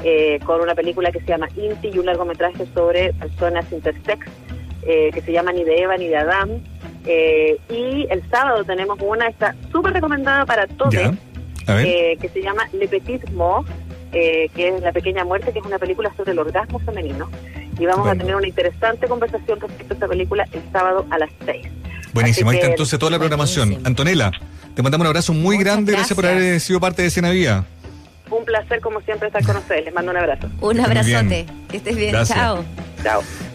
eh, 0.03 0.39
con 0.45 0.61
una 0.61 0.73
película 0.73 1.11
que 1.11 1.19
se 1.19 1.27
llama 1.27 1.47
Inti 1.55 1.89
y 1.93 1.99
un 1.99 2.07
largometraje 2.07 2.65
sobre 2.73 3.13
personas 3.13 3.71
intersex 3.71 4.25
eh, 4.83 5.11
que 5.13 5.21
se 5.21 5.31
llama 5.31 5.51
Ni 5.51 5.63
de 5.63 5.75
Eva 5.81 5.95
ni 5.97 6.07
de 6.07 6.17
Adán. 6.17 6.63
Eh, 7.05 7.57
y 7.69 8.07
el 8.09 8.27
sábado 8.29 8.63
tenemos 8.63 8.97
una, 8.99 9.27
está 9.27 9.55
súper 9.71 9.93
recomendada 9.93 10.45
para 10.45 10.65
todos, 10.67 10.93
que 10.93 12.29
se 12.33 12.41
llama 12.41 12.67
Le 12.73 12.87
Petit 12.87 13.29
Mort, 13.31 13.67
que 14.11 14.49
es 14.55 14.81
La 14.81 14.91
Pequeña 14.91 15.23
Muerte, 15.23 15.51
que 15.51 15.59
es 15.59 15.65
una 15.65 15.77
película 15.77 16.11
sobre 16.17 16.31
el 16.31 16.39
orgasmo 16.39 16.79
femenino. 16.79 17.29
Y 17.79 17.85
vamos 17.85 18.07
a 18.07 18.15
tener 18.15 18.35
una 18.35 18.47
interesante 18.47 19.07
conversación 19.07 19.59
respecto 19.59 19.93
a 19.93 19.95
esta 19.95 20.07
película 20.07 20.47
el 20.51 20.61
sábado 20.71 21.05
a 21.09 21.17
las 21.17 21.29
6. 21.45 21.67
Buenísimo, 22.13 22.49
ahí 22.49 22.57
está 22.57 22.69
entonces 22.69 22.99
toda 22.99 23.11
la 23.11 23.19
programación. 23.19 23.77
Antonella, 23.83 24.31
te 24.75 24.81
mandamos 24.81 25.05
un 25.05 25.07
abrazo 25.07 25.33
muy 25.33 25.57
grande, 25.57 25.93
gracias. 25.93 26.15
por 26.15 26.25
haber 26.25 26.59
sido 26.59 26.79
parte 26.79 27.03
de 27.03 27.31
Vía 27.31 27.65
un 28.37 28.45
placer, 28.45 28.81
como 28.81 29.01
siempre, 29.01 29.27
estar 29.27 29.43
con 29.43 29.57
ustedes. 29.57 29.85
Les 29.85 29.93
mando 29.93 30.11
un 30.11 30.17
abrazo. 30.17 30.49
Un 30.61 30.79
abrazote. 30.79 31.45
Que 31.69 31.77
estés 31.77 31.95
bien. 31.95 32.15
Chao. 32.25 32.63
Chao. 33.03 33.21